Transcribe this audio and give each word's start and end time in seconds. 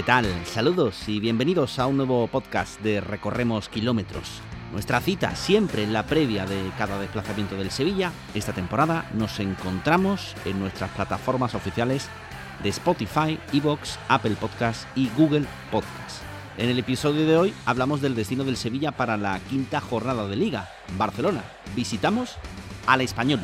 ¿Qué 0.00 0.06
tal? 0.06 0.46
Saludos 0.46 1.10
y 1.10 1.20
bienvenidos 1.20 1.78
a 1.78 1.86
un 1.86 1.98
nuevo 1.98 2.26
podcast 2.26 2.80
de 2.80 3.02
Recorremos 3.02 3.68
Kilómetros. 3.68 4.40
Nuestra 4.72 4.98
cita 5.02 5.36
siempre 5.36 5.82
en 5.82 5.92
la 5.92 6.06
previa 6.06 6.46
de 6.46 6.70
cada 6.78 6.98
desplazamiento 6.98 7.54
del 7.54 7.70
Sevilla. 7.70 8.10
Esta 8.34 8.54
temporada 8.54 9.10
nos 9.12 9.38
encontramos 9.40 10.34
en 10.46 10.58
nuestras 10.58 10.90
plataformas 10.92 11.54
oficiales 11.54 12.08
de 12.62 12.70
Spotify, 12.70 13.38
Evox, 13.52 13.98
Apple 14.08 14.36
Podcast 14.40 14.86
y 14.96 15.10
Google 15.18 15.44
Podcast. 15.70 16.22
En 16.56 16.70
el 16.70 16.78
episodio 16.78 17.26
de 17.26 17.36
hoy 17.36 17.54
hablamos 17.66 18.00
del 18.00 18.14
destino 18.14 18.42
del 18.44 18.56
Sevilla 18.56 18.92
para 18.92 19.18
la 19.18 19.38
quinta 19.50 19.82
jornada 19.82 20.26
de 20.26 20.36
Liga, 20.36 20.70
Barcelona. 20.96 21.44
Visitamos 21.76 22.36
al 22.86 23.02
Español. 23.02 23.40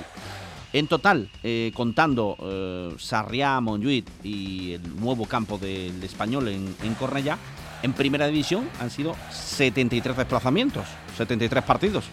En 0.77 0.89
total, 0.89 1.31
eh, 1.43 1.73
contando 1.75 2.37
eh, 2.39 2.95
Sarriá, 2.99 3.59
Montjuïc 3.63 4.05
y 4.23 4.75
el 4.75 5.01
nuevo 5.01 5.25
campo 5.25 5.57
del 5.57 6.05
Español 6.05 6.49
en, 6.49 6.77
en 6.83 6.93
Cornellá, 6.93 7.39
en 7.83 7.95
primera 7.95 8.27
división 8.27 8.69
han 8.79 8.91
sido 8.91 9.17
73 9.31 10.15
desplazamientos, 10.15 10.85
73 11.17 11.65
partidos 11.65 12.05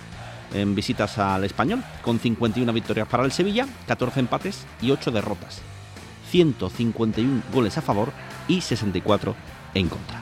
en 0.53 0.75
visitas 0.75 1.17
al 1.17 1.44
Español, 1.44 1.83
con 2.03 2.20
51 2.20 2.72
victorias 2.72 3.05
para 3.09 3.25
el 3.25 3.33
Sevilla, 3.33 3.67
14 3.86 4.22
empates 4.22 4.66
y 4.81 4.92
8 4.92 5.11
derrotas. 5.11 5.59
151 6.31 7.44
goles 7.52 7.77
a 7.77 7.81
favor 7.81 8.14
y 8.48 8.61
64 8.61 9.36
en 9.73 9.89
contra. 9.89 10.22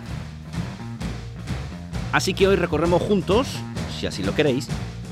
Así 2.11 2.33
que 2.33 2.47
hoy 2.47 2.55
recorremos 2.55 3.03
juntos, 3.03 3.49
si 3.99 4.07
así 4.07 4.23
lo 4.23 4.33
queréis, 4.33 4.67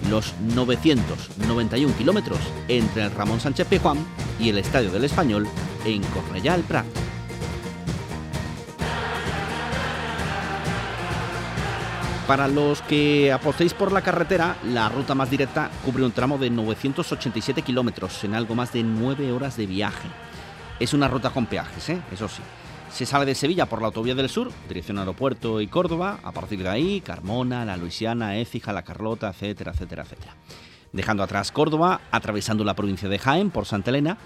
los 0.10 0.34
991 0.56 1.96
kilómetros 1.98 2.40
entre 2.68 3.04
el 3.04 3.12
Ramón 3.12 3.40
Sánchez 3.40 3.68
Pizjuán 3.68 3.98
y 4.40 4.50
el 4.50 4.58
Estadio 4.58 4.92
del 4.92 5.04
Español 5.04 5.48
en 5.86 6.02
Cornellá 6.04 6.56
el 6.56 6.64
Prat. 6.64 6.86
Para 12.28 12.48
los 12.48 12.82
que 12.84 13.32
apostéis 13.32 13.74
por 13.74 13.92
la 13.92 14.02
carretera, 14.02 14.58
la 14.64 14.88
ruta 14.88 15.16
más 15.16 15.32
directa 15.32 15.72
cubre 15.84 16.06
un 16.06 16.12
tramo 16.12 16.38
de 16.38 16.52
987 16.52 17.64
kilómetros 17.64 18.24
en 18.24 18.36
algo 18.36 18.54
más 18.54 18.72
de 18.72 18.84
9 18.84 19.32
horas 19.32 19.58
de 19.58 19.66
viaje. 19.66 20.08
Es 20.80 20.94
una 20.94 21.08
ruta 21.08 21.32
con 21.32 21.48
peajes, 21.48 21.90
¿eh? 21.90 22.00
eso 22.12 22.28
sí. 22.28 22.44
Se 22.92 23.06
sale 23.06 23.26
de 23.26 23.36
Sevilla 23.36 23.68
por 23.68 23.82
la 23.82 23.88
autovía 23.88 24.16
del 24.16 24.30
sur, 24.30 24.52
dirección 24.68 24.98
aeropuerto 24.98 25.62
y 25.62 25.68
Córdoba, 25.68 26.20
a 26.24 26.32
partir 26.32 26.62
de 26.62 26.70
ahí 26.70 27.02
Carmona, 27.02 27.64
la 27.64 27.78
Luisiana, 27.78 28.38
Écija, 28.38 28.74
la 28.74 28.84
Carlota, 28.84 29.30
etcétera, 29.30 29.72
etcétera, 29.72 30.04
etcétera. 30.04 30.36
Dejando 30.92 31.24
atrás 31.24 31.52
Córdoba, 31.52 32.02
atravesando 32.12 32.64
la 32.64 32.76
provincia 32.76 33.08
de 33.08 33.20
Jaén 33.20 33.52
por 33.52 33.66
Santa 33.66 33.92
Elena, 33.92 34.18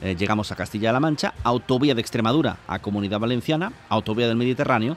eh, 0.00 0.16
llegamos 0.16 0.50
a 0.50 0.56
Castilla-La 0.56 1.00
Mancha, 1.00 1.34
autovía 1.42 1.94
de 1.94 2.00
Extremadura 2.00 2.58
a 2.68 2.78
Comunidad 2.78 3.20
Valenciana, 3.20 3.72
autovía 3.88 4.28
del 4.28 4.36
Mediterráneo 4.36 4.96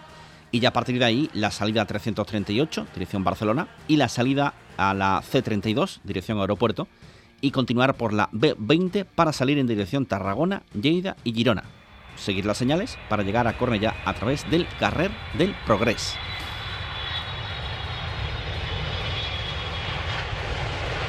y 0.52 0.60
ya 0.60 0.70
a 0.70 0.74
partir 0.74 1.00
de 1.00 1.06
ahí 1.06 1.30
la 1.34 1.52
salida 1.52 1.86
338, 1.86 2.88
dirección 2.94 3.24
Barcelona, 3.24 3.68
y 3.88 3.98
la 3.98 4.08
salida 4.08 4.54
a 4.78 4.94
la 4.94 5.22
C32, 5.22 6.00
dirección 6.04 6.40
aeropuerto, 6.40 6.88
y 7.42 7.52
continuar 7.52 7.96
por 7.96 8.14
la 8.14 8.30
B20 8.32 9.06
para 9.06 9.34
salir 9.34 9.58
en 9.58 9.68
dirección 9.68 10.06
Tarragona, 10.06 10.64
Lleida 10.74 11.18
y 11.26 11.34
Girona, 11.34 11.64
seguir 12.16 12.46
las 12.46 12.58
señales 12.58 12.98
para 13.10 13.24
llegar 13.24 13.48
a 13.48 13.58
Cornellá 13.58 13.96
a 14.06 14.14
través 14.14 14.50
del 14.50 14.68
Carrer 14.80 15.12
del 15.38 15.56
Progrés. 15.66 16.16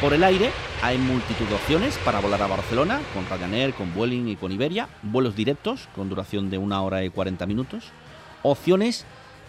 Por 0.01 0.13
el 0.13 0.23
aire 0.25 0.51
hay 0.83 0.99
multitud 0.99 1.47
de 1.47 1.55
opciones 1.55 1.97
para 2.05 2.21
volar 2.21 2.43
a 2.43 2.47
Barcelona 2.47 3.01
con 3.15 3.27
Ryanair, 3.27 3.73
con 3.73 3.95
Vueling 3.95 4.29
y 4.29 4.37
con 4.37 4.53
Iberia, 4.53 4.89
vuelos 5.03 5.35
directos 5.35 5.89
con 5.95 6.11
duración 6.11 6.51
de 6.51 6.59
una 6.59 6.83
hora 6.83 7.03
y 7.03 7.09
40 7.09 7.47
minutos, 7.47 7.85
opciones 8.43 9.07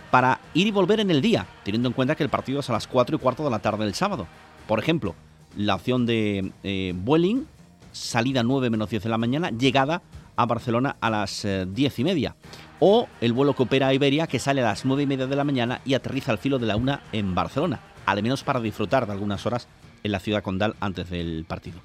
para 0.09 0.39
ir 0.53 0.67
y 0.67 0.71
volver 0.71 1.01
en 1.01 1.11
el 1.11 1.21
día, 1.21 1.45
teniendo 1.63 1.89
en 1.89 1.93
cuenta 1.93 2.15
que 2.15 2.23
el 2.23 2.29
partido 2.29 2.61
es 2.61 2.69
a 2.69 2.73
las 2.73 2.87
4 2.87 3.17
y 3.17 3.19
cuarto 3.19 3.43
de 3.43 3.49
la 3.49 3.59
tarde 3.59 3.83
del 3.83 3.93
sábado. 3.93 4.25
Por 4.67 4.79
ejemplo, 4.79 5.15
la 5.57 5.75
opción 5.75 6.05
de 6.05 6.51
eh, 6.63 6.93
Vueling, 6.95 7.45
salida 7.91 8.41
9 8.41 8.69
menos 8.69 8.89
10 8.89 9.03
de 9.03 9.09
la 9.09 9.17
mañana, 9.17 9.49
llegada 9.49 10.01
a 10.37 10.45
Barcelona 10.45 10.95
a 11.01 11.09
las 11.09 11.43
eh, 11.43 11.65
10 11.67 11.99
y 11.99 12.03
media. 12.05 12.35
O 12.79 13.09
el 13.19 13.33
vuelo 13.33 13.55
que 13.55 13.63
opera 13.63 13.87
a 13.87 13.93
Iberia 13.93 14.27
que 14.27 14.39
sale 14.39 14.61
a 14.61 14.65
las 14.65 14.85
9 14.85 15.03
y 15.03 15.07
media 15.07 15.27
de 15.27 15.35
la 15.35 15.43
mañana 15.43 15.81
y 15.83 15.95
aterriza 15.95 16.31
al 16.31 16.37
filo 16.37 16.59
de 16.59 16.67
la 16.67 16.77
una 16.77 17.01
en 17.11 17.35
Barcelona, 17.35 17.81
al 18.05 18.23
menos 18.23 18.43
para 18.43 18.61
disfrutar 18.61 19.05
de 19.05 19.13
algunas 19.13 19.45
horas 19.45 19.67
en 20.03 20.11
la 20.11 20.19
ciudad 20.19 20.43
condal 20.43 20.75
antes 20.79 21.09
del 21.09 21.43
partido. 21.45 21.81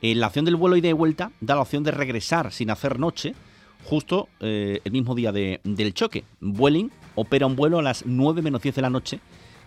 En 0.00 0.20
la 0.20 0.28
opción 0.28 0.44
del 0.44 0.56
vuelo 0.56 0.76
ida 0.76 0.88
y 0.88 0.92
vuelta 0.92 1.32
da 1.40 1.56
la 1.56 1.62
opción 1.62 1.82
de 1.82 1.90
regresar 1.90 2.52
sin 2.52 2.70
hacer 2.70 3.00
noche 3.00 3.34
justo 3.84 4.28
eh, 4.40 4.80
el 4.84 4.92
mismo 4.92 5.14
día 5.14 5.32
de, 5.32 5.60
del 5.64 5.94
choque. 5.94 6.24
Vueling 6.40 6.90
opera 7.14 7.46
un 7.46 7.56
vuelo 7.56 7.78
a 7.78 7.82
las 7.82 8.04
9 8.06 8.42
menos 8.42 8.62
10 8.62 8.76
de 8.76 8.82
la 8.82 8.90
noche 8.90 9.20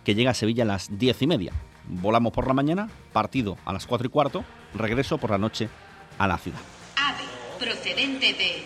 que 0.06 0.16
llega 0.16 0.32
a 0.32 0.36
Sevilla 0.36 0.64
a 0.64 0.68
las 0.68 0.98
10 0.98 1.22
y 1.24 1.28
media. 1.28 1.54
Volamos 1.88 2.32
por 2.32 2.48
la 2.48 2.54
mañana, 2.54 2.90
partido 3.12 3.58
a 3.66 3.74
las 3.74 3.88
4 3.88 4.08
y 4.08 4.10
cuarto, 4.10 4.44
regreso 4.76 5.18
por 5.18 5.32
la 5.32 5.38
noche 5.38 5.70
a 6.18 6.28
la 6.28 6.38
ciudad. 6.38 6.62
Procedente 7.62 8.34
de 8.34 8.64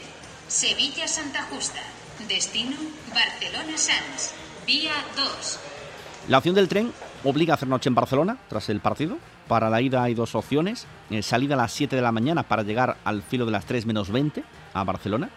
Sevilla-Santa 0.47 1.44
Justa, 1.51 1.81
destino 2.29 2.78
Barcelona-Sans, 3.13 4.33
vía 4.66 4.94
2. 5.17 5.59
La 6.29 6.38
opción 6.38 6.56
del 6.56 6.69
tren 6.69 6.94
obliga 7.25 7.53
a 7.53 7.56
hacer 7.56 7.67
noche 7.67 7.89
en 7.89 7.95
Barcelona 7.95 8.38
tras 8.47 8.69
el 8.69 8.79
partido. 8.79 9.17
Para 9.50 9.69
la 9.69 9.81
ida 9.81 10.01
hay 10.01 10.13
dos 10.13 10.33
opciones. 10.33 10.88
Eh, 11.09 11.22
salida 11.23 11.56
a 11.56 11.57
las 11.57 11.73
7 11.73 11.94
de 11.94 12.01
la 12.01 12.13
mañana 12.13 12.44
para 12.44 12.63
llegar 12.63 12.95
al 13.03 13.22
filo 13.22 13.45
de 13.45 13.51
las 13.51 13.66
3 13.66 13.85
menos 13.85 14.11
20 14.11 14.45
a 14.73 14.83
Barcelona. 14.85 15.29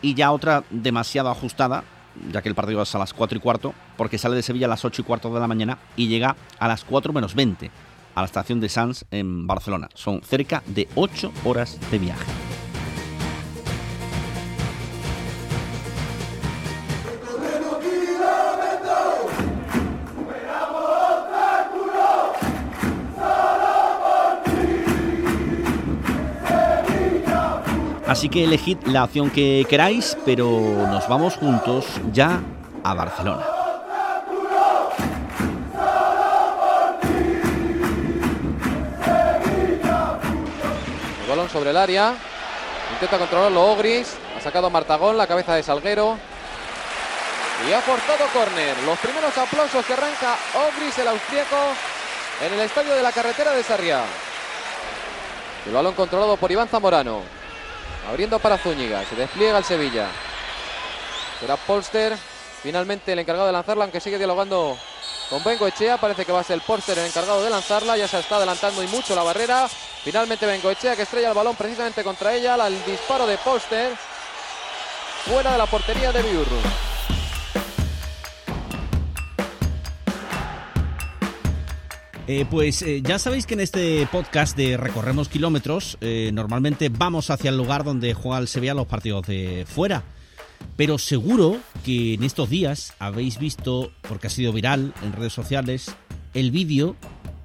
Y 0.00 0.14
ya 0.14 0.30
otra 0.30 0.62
demasiado 0.70 1.30
ajustada, 1.30 1.82
ya 2.30 2.42
que 2.42 2.48
el 2.48 2.54
partido 2.54 2.80
es 2.80 2.94
a 2.94 2.98
las 2.98 3.12
4 3.12 3.38
y 3.38 3.40
cuarto, 3.40 3.74
porque 3.96 4.18
sale 4.18 4.36
de 4.36 4.42
Sevilla 4.44 4.66
a 4.66 4.70
las 4.70 4.84
8 4.84 5.02
y 5.02 5.04
cuarto 5.04 5.34
de 5.34 5.40
la 5.40 5.48
mañana 5.48 5.78
y 5.96 6.06
llega 6.06 6.36
a 6.60 6.68
las 6.68 6.84
4 6.84 7.12
menos 7.12 7.34
20 7.34 7.72
a 8.14 8.20
la 8.20 8.26
estación 8.26 8.60
de 8.60 8.68
Sants 8.68 9.04
en 9.10 9.48
Barcelona. 9.48 9.88
Son 9.94 10.22
cerca 10.22 10.62
de 10.66 10.86
8 10.94 11.32
horas 11.44 11.80
de 11.90 11.98
viaje. 11.98 12.53
Así 28.14 28.28
que 28.28 28.44
elegid 28.44 28.78
la 28.86 29.02
opción 29.02 29.28
que 29.28 29.66
queráis, 29.68 30.16
pero 30.24 30.48
nos 30.88 31.08
vamos 31.08 31.34
juntos 31.34 31.84
ya 32.12 32.40
a 32.84 32.94
Barcelona. 32.94 33.44
El 41.24 41.28
balón 41.28 41.50
sobre 41.50 41.70
el 41.70 41.76
área. 41.76 42.14
Intenta 42.92 43.18
controlarlo 43.18 43.72
Ogris. 43.72 44.14
Ha 44.38 44.40
sacado 44.40 44.70
Martagón, 44.70 45.18
la 45.18 45.26
cabeza 45.26 45.56
de 45.56 45.64
Salguero. 45.64 46.16
Y 47.68 47.72
ha 47.72 47.80
forzado 47.80 48.26
córner. 48.32 48.76
Los 48.86 48.98
primeros 49.00 49.36
aplausos 49.36 49.84
que 49.84 49.92
arranca 49.92 50.36
Ogris, 50.68 50.96
el 51.00 51.08
austríaco, 51.08 51.56
en 52.46 52.54
el 52.54 52.60
estadio 52.60 52.94
de 52.94 53.02
la 53.02 53.10
carretera 53.10 53.50
de 53.50 53.64
Sarriá. 53.64 54.04
El 55.66 55.72
balón 55.72 55.94
controlado 55.94 56.36
por 56.36 56.52
Iván 56.52 56.68
Zamorano. 56.68 57.43
Abriendo 58.08 58.38
para 58.38 58.58
Zúñiga. 58.58 59.04
Se 59.04 59.16
despliega 59.16 59.58
el 59.58 59.64
Sevilla. 59.64 60.08
Será 61.40 61.56
Polster. 61.56 62.16
Finalmente 62.62 63.12
el 63.12 63.18
encargado 63.18 63.46
de 63.46 63.52
lanzarla, 63.52 63.84
aunque 63.84 64.00
sigue 64.00 64.16
dialogando 64.16 64.78
con 65.28 65.44
Bengoechea, 65.44 65.98
parece 65.98 66.24
que 66.24 66.32
va 66.32 66.40
a 66.40 66.44
ser 66.44 66.54
el 66.54 66.60
Porter 66.62 66.98
el 66.98 67.06
encargado 67.06 67.42
de 67.42 67.50
lanzarla, 67.50 67.96
ya 67.96 68.08
se 68.08 68.18
está 68.18 68.36
adelantando 68.36 68.82
y 68.82 68.86
mucho 68.86 69.14
la 69.14 69.22
barrera. 69.22 69.68
Finalmente 70.02 70.46
Bengoechea 70.46 70.96
que 70.96 71.02
estrella 71.02 71.28
el 71.28 71.34
balón 71.34 71.56
precisamente 71.56 72.02
contra 72.02 72.34
ella, 72.34 72.54
el 72.66 72.82
disparo 72.84 73.26
de 73.26 73.36
Porter 73.36 73.92
fuera 75.26 75.52
de 75.52 75.58
la 75.58 75.66
portería 75.66 76.10
de 76.10 76.22
Biurru. 76.22 76.83
Eh, 82.26 82.46
pues 82.50 82.80
eh, 82.80 83.02
ya 83.02 83.18
sabéis 83.18 83.44
que 83.44 83.52
en 83.52 83.60
este 83.60 84.08
podcast 84.10 84.56
de 84.56 84.78
Recorremos 84.78 85.28
Kilómetros 85.28 85.98
eh, 86.00 86.30
normalmente 86.32 86.88
vamos 86.88 87.28
hacia 87.28 87.50
el 87.50 87.58
lugar 87.58 87.84
donde 87.84 88.14
juega 88.14 88.38
el 88.38 88.48
Sevilla 88.48 88.72
los 88.72 88.86
partidos 88.86 89.26
de 89.26 89.66
fuera. 89.68 90.04
Pero 90.76 90.96
seguro 90.96 91.58
que 91.84 92.14
en 92.14 92.22
estos 92.22 92.48
días 92.48 92.94
habéis 92.98 93.38
visto, 93.38 93.92
porque 94.08 94.28
ha 94.28 94.30
sido 94.30 94.54
viral 94.54 94.94
en 95.02 95.12
redes 95.12 95.34
sociales, 95.34 95.94
el 96.32 96.50
vídeo 96.50 96.96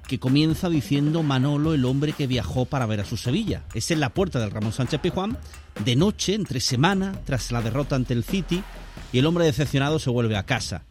que 0.08 0.18
comienza 0.18 0.70
diciendo 0.70 1.22
Manolo, 1.22 1.74
el 1.74 1.84
hombre 1.84 2.14
que 2.14 2.26
viajó 2.26 2.64
para 2.64 2.86
ver 2.86 3.00
a 3.00 3.04
su 3.04 3.18
Sevilla. 3.18 3.62
Es 3.74 3.90
en 3.90 4.00
la 4.00 4.14
puerta 4.14 4.40
del 4.40 4.50
Ramón 4.50 4.72
Sánchez 4.72 5.00
Pijuán, 5.00 5.36
de 5.84 5.94
noche, 5.94 6.34
entre 6.34 6.58
semana, 6.58 7.20
tras 7.26 7.52
la 7.52 7.60
derrota 7.60 7.96
ante 7.96 8.14
el 8.14 8.24
City, 8.24 8.64
y 9.12 9.18
el 9.18 9.26
hombre 9.26 9.44
decepcionado 9.44 9.98
se 9.98 10.10
vuelve 10.10 10.36
a 10.36 10.46
casa. 10.46 10.82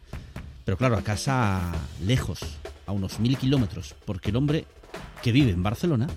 Pero 0.64 0.78
claro, 0.78 0.96
a 0.96 1.02
casa 1.02 1.72
lejos, 2.06 2.38
a 2.86 2.92
unos 2.92 3.20
mil 3.20 3.36
kilómetros, 3.36 3.94
porque 4.04 4.30
el 4.30 4.36
hombre 4.36 4.64
que 5.22 5.32
vive 5.32 5.50
en 5.50 5.62
Barcelona 5.62 6.08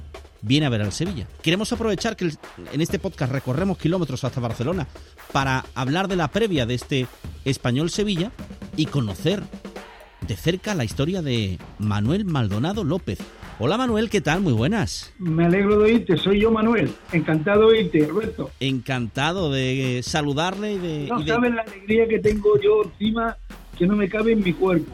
viene 0.41 0.65
a 0.65 0.69
ver 0.69 0.81
al 0.81 0.91
Sevilla. 0.91 1.27
Queremos 1.41 1.71
aprovechar 1.73 2.15
que 2.15 2.25
en 2.71 2.81
este 2.81 2.99
podcast 2.99 3.31
recorremos 3.31 3.77
kilómetros 3.77 4.23
hasta 4.23 4.41
Barcelona 4.41 4.87
para 5.31 5.65
hablar 5.73 6.07
de 6.07 6.17
la 6.17 6.27
previa 6.27 6.65
de 6.65 6.75
este 6.75 7.07
español 7.45 7.89
Sevilla 7.89 8.31
y 8.75 8.85
conocer 8.85 9.41
de 10.27 10.35
cerca 10.35 10.75
la 10.75 10.83
historia 10.83 11.21
de 11.21 11.57
Manuel 11.79 12.25
Maldonado 12.25 12.83
López. 12.83 13.19
Hola 13.59 13.77
Manuel, 13.77 14.09
¿qué 14.09 14.19
tal? 14.19 14.41
Muy 14.41 14.53
buenas. 14.53 15.13
Me 15.19 15.45
alegro 15.45 15.77
de 15.77 15.85
oírte, 15.85 16.17
soy 16.17 16.41
yo 16.41 16.51
Manuel. 16.51 16.91
Encantado 17.11 17.61
de 17.61 17.77
oírte, 17.77 18.05
Roberto. 18.07 18.51
Encantado 18.59 19.51
de 19.51 20.01
saludarle 20.03 20.73
y 20.73 20.77
de... 20.79 21.07
No 21.07 21.21
y 21.21 21.23
de... 21.23 21.31
sabes 21.31 21.53
la 21.53 21.61
alegría 21.61 22.07
que 22.07 22.19
tengo 22.19 22.59
yo 22.59 22.83
encima 22.83 23.37
que 23.77 23.85
no 23.85 23.95
me 23.95 24.09
cabe 24.09 24.33
en 24.33 24.43
mi 24.43 24.53
cuerpo. 24.53 24.91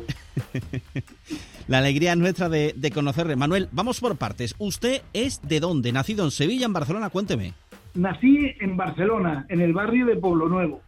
la 1.69 1.77
alegría 1.77 2.15
nuestra 2.15 2.49
de, 2.49 2.73
de, 2.75 2.89
conocerle. 2.89 3.35
Manuel, 3.35 3.69
vamos 3.71 3.99
por 3.99 4.17
partes. 4.17 4.55
¿Usted 4.57 5.03
es 5.13 5.39
de 5.47 5.59
dónde? 5.59 5.91
¿Nacido 5.91 6.25
en 6.25 6.31
Sevilla, 6.31 6.65
en 6.65 6.73
Barcelona? 6.73 7.11
Cuénteme. 7.11 7.53
Nací 7.93 8.55
en 8.59 8.75
Barcelona, 8.75 9.45
en 9.49 9.61
el 9.61 9.73
barrio 9.73 10.07
de 10.07 10.15
Pueblo 10.15 10.49
Nuevo, 10.49 10.81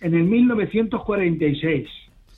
en 0.00 0.14
el 0.14 0.24
1946. 0.24 1.86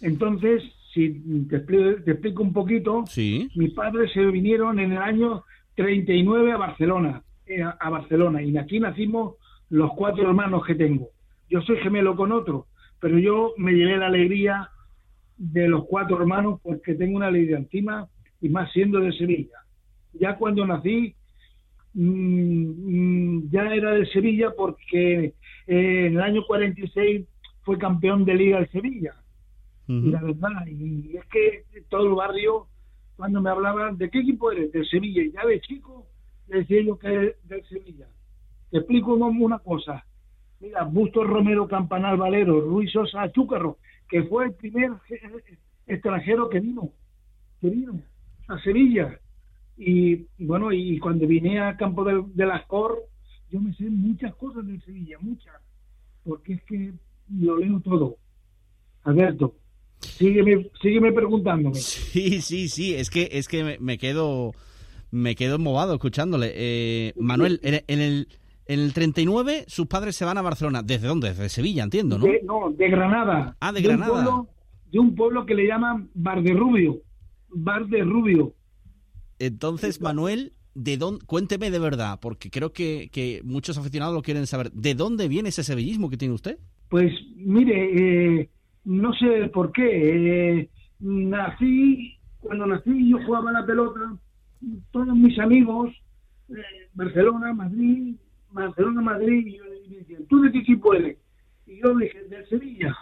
Entonces, 0.02 0.62
si 0.92 1.22
te 1.48 1.56
explico, 1.56 2.02
te 2.04 2.10
explico 2.10 2.42
un 2.42 2.52
poquito, 2.52 3.04
sí. 3.06 3.48
mis 3.54 3.72
padres 3.72 4.12
se 4.12 4.26
vinieron 4.26 4.80
en 4.80 4.92
el 4.92 4.98
año 4.98 5.44
39 5.76 6.52
a 6.52 6.56
Barcelona, 6.56 7.22
eh, 7.46 7.62
a 7.62 7.90
Barcelona, 7.90 8.42
y 8.42 8.56
aquí 8.58 8.80
nacimos 8.80 9.34
los 9.70 9.92
cuatro 9.94 10.28
hermanos 10.28 10.64
que 10.66 10.74
tengo. 10.74 11.10
Yo 11.48 11.62
soy 11.62 11.76
gemelo 11.76 12.16
con 12.16 12.32
otro, 12.32 12.66
pero 12.98 13.20
yo 13.20 13.54
me 13.56 13.72
llevé 13.72 13.98
la 13.98 14.06
alegría 14.06 14.70
de 15.36 15.68
los 15.68 15.84
cuatro 15.86 16.20
hermanos 16.20 16.60
porque 16.62 16.94
tengo 16.94 17.16
una 17.16 17.26
alegría 17.26 17.58
encima 17.58 18.08
y 18.40 18.48
más 18.48 18.72
siendo 18.72 19.00
de 19.00 19.12
Sevilla. 19.12 19.58
Ya 20.12 20.36
cuando 20.36 20.66
nací 20.66 21.14
mmm, 21.94 23.48
ya 23.50 23.74
era 23.74 23.92
de 23.92 24.06
Sevilla 24.06 24.52
porque 24.56 25.34
eh, 25.66 26.06
en 26.06 26.16
el 26.16 26.20
año 26.20 26.44
46 26.46 27.26
fue 27.62 27.78
campeón 27.78 28.24
de 28.24 28.34
liga 28.34 28.58
el 28.58 28.70
Sevilla. 28.70 29.14
Uh 29.88 29.92
-huh. 29.92 30.06
Y 30.06 30.10
la 30.10 30.22
verdad, 30.22 30.66
y 30.66 31.16
es 31.16 31.24
que 31.26 31.64
todo 31.88 32.06
el 32.08 32.14
barrio, 32.14 32.66
cuando 33.16 33.40
me 33.40 33.50
hablaban 33.50 33.96
de 33.96 34.10
qué 34.10 34.20
equipo 34.20 34.50
eres, 34.52 34.72
del 34.72 34.86
Sevilla, 34.88 35.22
y 35.22 35.32
ya 35.32 35.44
de 35.46 35.60
chico, 35.60 36.06
le 36.48 36.58
decía 36.58 36.82
yo 36.82 36.98
que 36.98 37.26
es 37.26 37.48
del 37.48 37.64
Sevilla. 37.66 38.06
Te 38.70 38.78
explico 38.78 39.14
una 39.14 39.58
cosa. 39.58 40.04
Mira, 40.60 40.84
Busto 40.84 41.24
Romero 41.24 41.68
Campanal 41.68 42.16
Valero, 42.16 42.60
Ruiz 42.60 42.90
Sosa 42.90 43.30
Chúcarro, 43.30 43.78
que 44.14 44.22
fue 44.22 44.44
el 44.44 44.52
primer 44.52 44.92
extranjero 45.88 46.48
que 46.48 46.60
vino, 46.60 46.92
que 47.60 47.68
vino 47.68 48.00
a 48.46 48.62
Sevilla. 48.62 49.18
Y 49.76 50.26
bueno, 50.38 50.72
y 50.72 51.00
cuando 51.00 51.26
vine 51.26 51.58
a 51.58 51.76
Campo 51.76 52.04
de, 52.04 52.22
de 52.32 52.46
las 52.46 52.64
Cor, 52.66 53.08
yo 53.50 53.60
me 53.60 53.74
sé 53.74 53.90
muchas 53.90 54.32
cosas 54.36 54.64
del 54.68 54.80
Sevilla, 54.84 55.18
muchas, 55.20 55.52
porque 56.22 56.52
es 56.52 56.62
que 56.62 56.92
lo 57.40 57.58
leo 57.58 57.80
todo. 57.80 58.16
Alberto, 59.02 59.56
sígueme, 59.98 60.70
sígueme 60.80 61.10
preguntándome. 61.10 61.74
Sí, 61.74 62.40
sí, 62.40 62.68
sí, 62.68 62.94
es 62.94 63.10
que, 63.10 63.28
es 63.32 63.48
que 63.48 63.78
me 63.80 63.98
quedo, 63.98 64.52
me 65.10 65.34
quedo 65.34 65.58
movado 65.58 65.94
escuchándole. 65.94 66.52
Eh, 66.54 67.14
Manuel, 67.16 67.58
en, 67.64 67.82
en 67.88 68.00
el... 68.00 68.28
En 68.66 68.80
el 68.80 68.94
39 68.94 69.64
sus 69.66 69.86
padres 69.86 70.16
se 70.16 70.24
van 70.24 70.38
a 70.38 70.42
Barcelona. 70.42 70.82
¿Desde 70.82 71.08
dónde? 71.08 71.28
Desde 71.28 71.48
Sevilla, 71.48 71.84
entiendo, 71.84 72.18
¿no? 72.18 72.24
De, 72.24 72.40
no, 72.44 72.70
de 72.70 72.88
Granada. 72.88 73.56
Ah, 73.60 73.72
de, 73.72 73.80
de 73.80 73.88
Granada. 73.88 74.12
Un 74.12 74.24
pueblo, 74.24 74.48
de 74.90 74.98
un 74.98 75.14
pueblo 75.14 75.46
que 75.46 75.54
le 75.54 75.66
llaman 75.66 76.08
Bar 76.14 76.42
de 76.42 76.54
Rubio. 76.54 77.02
Bar 77.50 77.86
de 77.86 78.02
Rubio. 78.02 78.54
Entonces, 79.38 80.00
Manuel, 80.00 80.52
¿de 80.74 80.96
dónde? 80.96 81.24
cuénteme 81.26 81.70
de 81.70 81.78
verdad, 81.78 82.18
porque 82.20 82.50
creo 82.50 82.72
que, 82.72 83.10
que, 83.12 83.40
muchos 83.44 83.76
aficionados 83.76 84.14
lo 84.14 84.22
quieren 84.22 84.46
saber. 84.46 84.72
¿De 84.72 84.94
dónde 84.94 85.28
viene 85.28 85.50
ese 85.50 85.62
sevillismo 85.62 86.08
que 86.08 86.16
tiene 86.16 86.34
usted? 86.34 86.58
Pues, 86.88 87.12
mire, 87.36 88.40
eh, 88.40 88.50
no 88.84 89.12
sé 89.14 89.48
por 89.52 89.72
qué. 89.72 90.60
Eh, 90.60 90.70
nací, 91.00 92.16
cuando 92.40 92.66
nací 92.66 93.10
yo 93.10 93.18
jugaba 93.26 93.52
la 93.52 93.66
pelota, 93.66 94.16
todos 94.90 95.14
mis 95.16 95.38
amigos, 95.38 95.90
eh, 96.48 96.88
Barcelona, 96.94 97.52
Madrid, 97.52 98.14
Barcelona, 98.54 99.00
Madrid, 99.02 99.46
y 99.46 99.56
yo 99.58 99.64
le 99.64 99.98
decía, 99.98 100.18
¿tú 100.28 100.40
de 100.40 100.52
qué 100.52 100.58
equipo 100.58 100.94
eres? 100.94 101.18
Y 101.66 101.80
yo 101.82 101.94
dije, 101.96 102.22
del 102.28 102.48
Sevilla. 102.48 102.96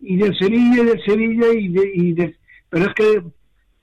Y 0.00 0.16
del 0.16 0.38
Sevilla, 0.38 0.82
y 0.82 0.86
del 0.86 1.02
Sevilla, 1.04 1.52
y 1.52 1.68
de, 1.68 1.92
y 1.94 2.12
de... 2.12 2.36
Pero 2.68 2.84
es 2.84 2.94
que 2.94 3.22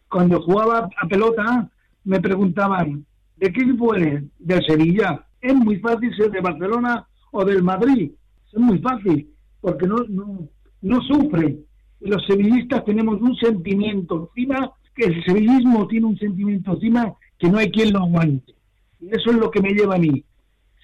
cuando 0.07 0.41
jugaba 0.41 0.87
a 1.01 1.07
pelota, 1.07 1.69
me 2.03 2.21
preguntaban, 2.21 3.05
¿de 3.37 3.51
qué 3.51 3.61
equipo 3.61 3.95
eres? 3.95 4.23
Del 4.37 4.65
Sevilla. 4.65 5.25
Es 5.41 5.55
muy 5.55 5.77
fácil 5.79 6.15
ser 6.15 6.31
de 6.31 6.41
Barcelona 6.41 7.07
o 7.31 7.43
del 7.43 7.63
Madrid. 7.63 8.11
Es 8.53 8.59
muy 8.59 8.79
fácil, 8.79 9.27
porque 9.61 9.87
no, 9.87 9.97
no, 10.07 10.47
no 10.81 11.01
sufren. 11.01 11.65
Los 12.01 12.25
sevillistas 12.27 12.85
tenemos 12.85 13.19
un 13.19 13.35
sentimiento 13.37 14.29
encima, 14.29 14.71
que 14.95 15.05
el 15.05 15.23
sevillismo 15.25 15.87
tiene 15.87 16.05
un 16.05 16.17
sentimiento 16.17 16.73
encima 16.73 17.13
que 17.39 17.49
no 17.49 17.57
hay 17.57 17.71
quien 17.71 17.91
lo 17.91 17.99
aguante. 17.99 18.53
Y 19.01 19.07
eso 19.07 19.31
es 19.31 19.37
lo 19.37 19.49
que 19.49 19.61
me 19.61 19.71
lleva 19.71 19.95
a 19.95 19.99
mí 19.99 20.23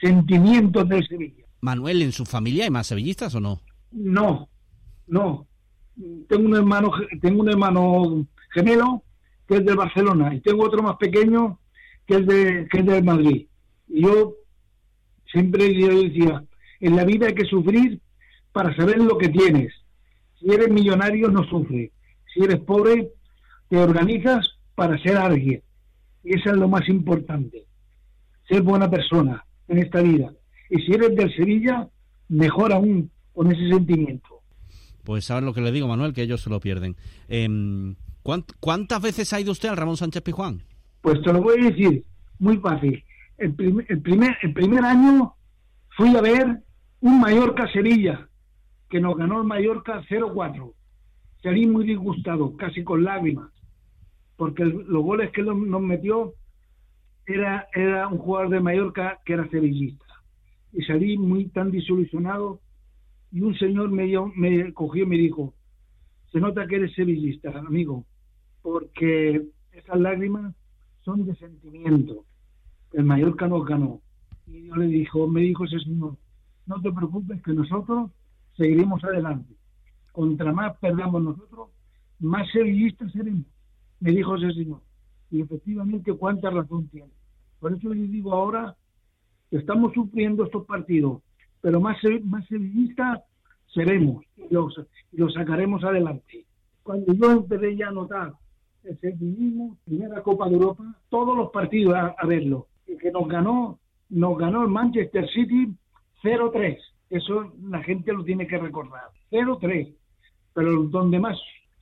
sentimientos 0.01 0.89
del 0.89 1.07
Sevilla. 1.07 1.45
Manuel, 1.61 2.01
¿en 2.01 2.11
su 2.11 2.25
familia 2.25 2.63
hay 2.63 2.71
más 2.71 2.87
sevillistas 2.87 3.35
o 3.35 3.39
no? 3.39 3.61
No, 3.91 4.49
no. 5.07 5.47
Tengo 6.27 6.47
un 6.47 6.55
hermano, 6.55 6.91
tengo 7.21 7.41
un 7.41 7.49
hermano 7.49 8.25
gemelo 8.53 9.03
que 9.47 9.55
es 9.57 9.65
del 9.65 9.75
Barcelona 9.75 10.33
y 10.33 10.41
tengo 10.41 10.63
otro 10.63 10.81
más 10.81 10.95
pequeño 10.97 11.59
que 12.07 12.15
es 12.15 12.25
de 12.25 12.67
que 12.71 12.79
es 12.79 12.85
del 12.85 13.03
Madrid. 13.03 13.47
Y 13.87 14.01
yo 14.01 14.33
siempre 15.31 15.73
yo 15.79 15.87
decía, 16.01 16.43
en 16.79 16.95
la 16.95 17.05
vida 17.05 17.27
hay 17.27 17.35
que 17.35 17.45
sufrir 17.45 18.01
para 18.51 18.75
saber 18.75 18.97
lo 18.97 19.17
que 19.17 19.29
tienes. 19.29 19.71
Si 20.39 20.49
eres 20.51 20.69
millonario 20.69 21.29
no 21.29 21.43
sufres. 21.43 21.91
Si 22.33 22.43
eres 22.43 22.59
pobre 22.61 23.11
te 23.69 23.77
organizas 23.77 24.47
para 24.73 24.97
ser 25.03 25.17
alguien. 25.17 25.61
Y 26.23 26.39
eso 26.39 26.49
es 26.49 26.57
lo 26.57 26.67
más 26.67 26.87
importante. 26.89 27.65
Ser 28.47 28.63
buena 28.63 28.89
persona 28.89 29.45
en 29.71 29.79
esta 29.79 30.01
vida. 30.01 30.31
Y 30.69 30.81
si 30.81 30.93
eres 30.93 31.15
del 31.15 31.33
Sevilla, 31.35 31.87
mejor 32.27 32.73
aún 32.73 33.09
con 33.33 33.51
ese 33.51 33.67
sentimiento. 33.69 34.41
Pues 35.03 35.25
sabes 35.25 35.43
lo 35.43 35.53
que 35.53 35.61
le 35.61 35.71
digo, 35.71 35.87
Manuel, 35.87 36.13
que 36.13 36.21
ellos 36.21 36.41
se 36.41 36.49
lo 36.49 36.59
pierden. 36.59 36.95
Eh, 37.27 37.95
¿Cuántas 38.59 39.01
veces 39.01 39.33
ha 39.33 39.39
ido 39.39 39.51
usted 39.51 39.69
al 39.69 39.77
Ramón 39.77 39.97
Sánchez 39.97 40.21
Pijuán? 40.21 40.61
Pues 41.01 41.21
te 41.23 41.33
lo 41.33 41.41
voy 41.41 41.59
a 41.59 41.69
decir, 41.69 42.03
muy 42.37 42.57
fácil. 42.57 43.03
El, 43.37 43.55
prim 43.55 43.83
el, 43.87 44.01
primer, 44.01 44.37
el 44.43 44.53
primer 44.53 44.83
año 44.85 45.33
fui 45.97 46.15
a 46.15 46.21
ver 46.21 46.61
un 46.99 47.19
Mallorca-Sevilla, 47.19 48.29
que 48.89 48.99
nos 48.99 49.17
ganó 49.17 49.41
el 49.41 49.47
Mallorca 49.47 50.03
0-4. 50.07 50.73
Salí 51.41 51.65
muy 51.65 51.85
disgustado, 51.85 52.55
casi 52.55 52.83
con 52.83 53.03
lágrimas, 53.03 53.49
porque 54.35 54.63
los 54.63 55.03
goles 55.03 55.31
que 55.31 55.41
nos 55.41 55.81
metió 55.81 56.35
era, 57.25 57.67
era 57.73 58.07
un 58.07 58.17
jugador 58.17 58.49
de 58.49 58.59
Mallorca 58.59 59.19
que 59.25 59.33
era 59.33 59.47
sevillista. 59.49 60.05
Y 60.73 60.83
salí 60.83 61.17
muy 61.17 61.47
tan 61.49 61.71
desilusionado 61.71 62.59
y 63.31 63.41
un 63.41 63.55
señor 63.57 63.91
me, 63.91 64.05
dio, 64.05 64.27
me 64.35 64.73
cogió 64.73 65.03
y 65.03 65.07
me 65.07 65.17
dijo, 65.17 65.53
se 66.31 66.39
nota 66.39 66.67
que 66.67 66.77
eres 66.77 66.93
sevillista, 66.93 67.49
amigo, 67.57 68.05
porque 68.61 69.47
esas 69.71 69.99
lágrimas 69.99 70.53
son 71.03 71.25
de 71.25 71.35
sentimiento. 71.35 72.25
El 72.93 73.05
Mallorca 73.05 73.47
nos 73.47 73.65
ganó. 73.65 74.01
Y 74.47 74.67
yo 74.67 74.75
le 74.75 74.87
dijo, 74.87 75.27
me 75.27 75.41
dijo 75.41 75.65
ese 75.65 75.79
señor, 75.79 76.17
no 76.65 76.81
te 76.81 76.91
preocupes 76.91 77.41
que 77.41 77.53
nosotros 77.53 78.11
seguiremos 78.57 79.03
adelante. 79.03 79.53
contra 80.11 80.51
más 80.51 80.77
perdamos 80.79 81.23
nosotros, 81.23 81.69
más 82.19 82.49
sevillistas 82.51 83.11
seremos, 83.13 83.45
me 83.99 84.11
dijo 84.11 84.35
ese 84.35 84.53
señor. 84.53 84.81
Y 85.31 85.41
efectivamente, 85.41 86.13
cuánta 86.13 86.49
razón 86.49 86.87
tiene. 86.89 87.11
Por 87.59 87.73
eso 87.73 87.93
les 87.93 88.11
digo 88.11 88.33
ahora 88.33 88.75
estamos 89.51 89.93
sufriendo 89.93 90.45
estos 90.45 90.65
partidos, 90.65 91.21
pero 91.61 91.79
más, 91.79 91.97
más 92.23 92.45
sevillistas 92.47 93.21
seremos 93.73 94.23
y 94.37 94.53
los, 94.53 94.79
y 95.11 95.17
los 95.17 95.33
sacaremos 95.33 95.83
adelante. 95.83 96.45
Cuando 96.83 97.13
yo 97.13 97.31
empecé 97.31 97.75
ya 97.75 97.89
a 97.89 97.91
notar 97.91 98.33
el 98.83 98.99
sevillismo, 98.99 99.77
primera 99.85 100.23
Copa 100.23 100.47
de 100.47 100.55
Europa, 100.55 100.95
todos 101.09 101.37
los 101.37 101.51
partidos 101.51 101.93
a, 101.93 102.15
a 102.17 102.25
verlo, 102.25 102.67
y 102.87 102.97
que 102.97 103.11
nos 103.11 103.27
ganó, 103.27 103.79
nos 104.09 104.37
ganó 104.37 104.63
el 104.63 104.69
Manchester 104.69 105.29
City 105.29 105.73
0-3. 106.23 106.77
Eso 107.09 107.53
la 107.69 107.83
gente 107.83 108.13
lo 108.13 108.23
tiene 108.23 108.47
que 108.47 108.57
recordar. 108.57 109.09
0-3. 109.31 109.93
Pero 110.53 110.83
donde 110.83 111.19
más 111.19 111.37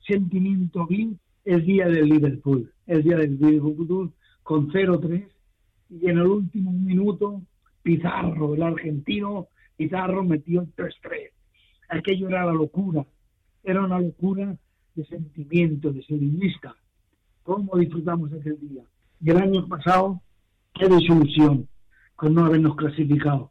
sentimiento 0.06 0.86
vi 0.86 1.16
el 1.44 1.64
día 1.64 1.86
del 1.88 2.08
Liverpool. 2.08 2.72
El 2.86 3.02
día 3.02 3.16
del 3.16 3.38
Liverpool 3.38 4.12
con 4.42 4.70
0-3. 4.70 5.28
Y 5.90 6.08
en 6.08 6.18
el 6.18 6.26
último 6.26 6.72
minuto, 6.72 7.42
Pizarro, 7.82 8.54
el 8.54 8.62
argentino, 8.62 9.48
Pizarro 9.76 10.22
metió 10.22 10.62
el 10.62 10.74
3-3. 10.74 11.30
Aquello 11.88 12.28
era 12.28 12.46
la 12.46 12.52
locura. 12.52 13.04
Era 13.62 13.84
una 13.84 14.00
locura 14.00 14.56
de 14.94 15.04
sentimiento, 15.06 15.92
de 15.92 16.02
sevillista. 16.04 16.74
¿Cómo 17.42 17.76
disfrutamos 17.76 18.32
aquel 18.32 18.58
día? 18.60 18.82
Y 19.20 19.30
el 19.30 19.38
año 19.38 19.66
pasado, 19.66 20.22
qué 20.74 20.88
desilusión 20.88 21.68
con 22.14 22.34
no 22.34 22.44
habernos 22.44 22.76
clasificado. 22.76 23.50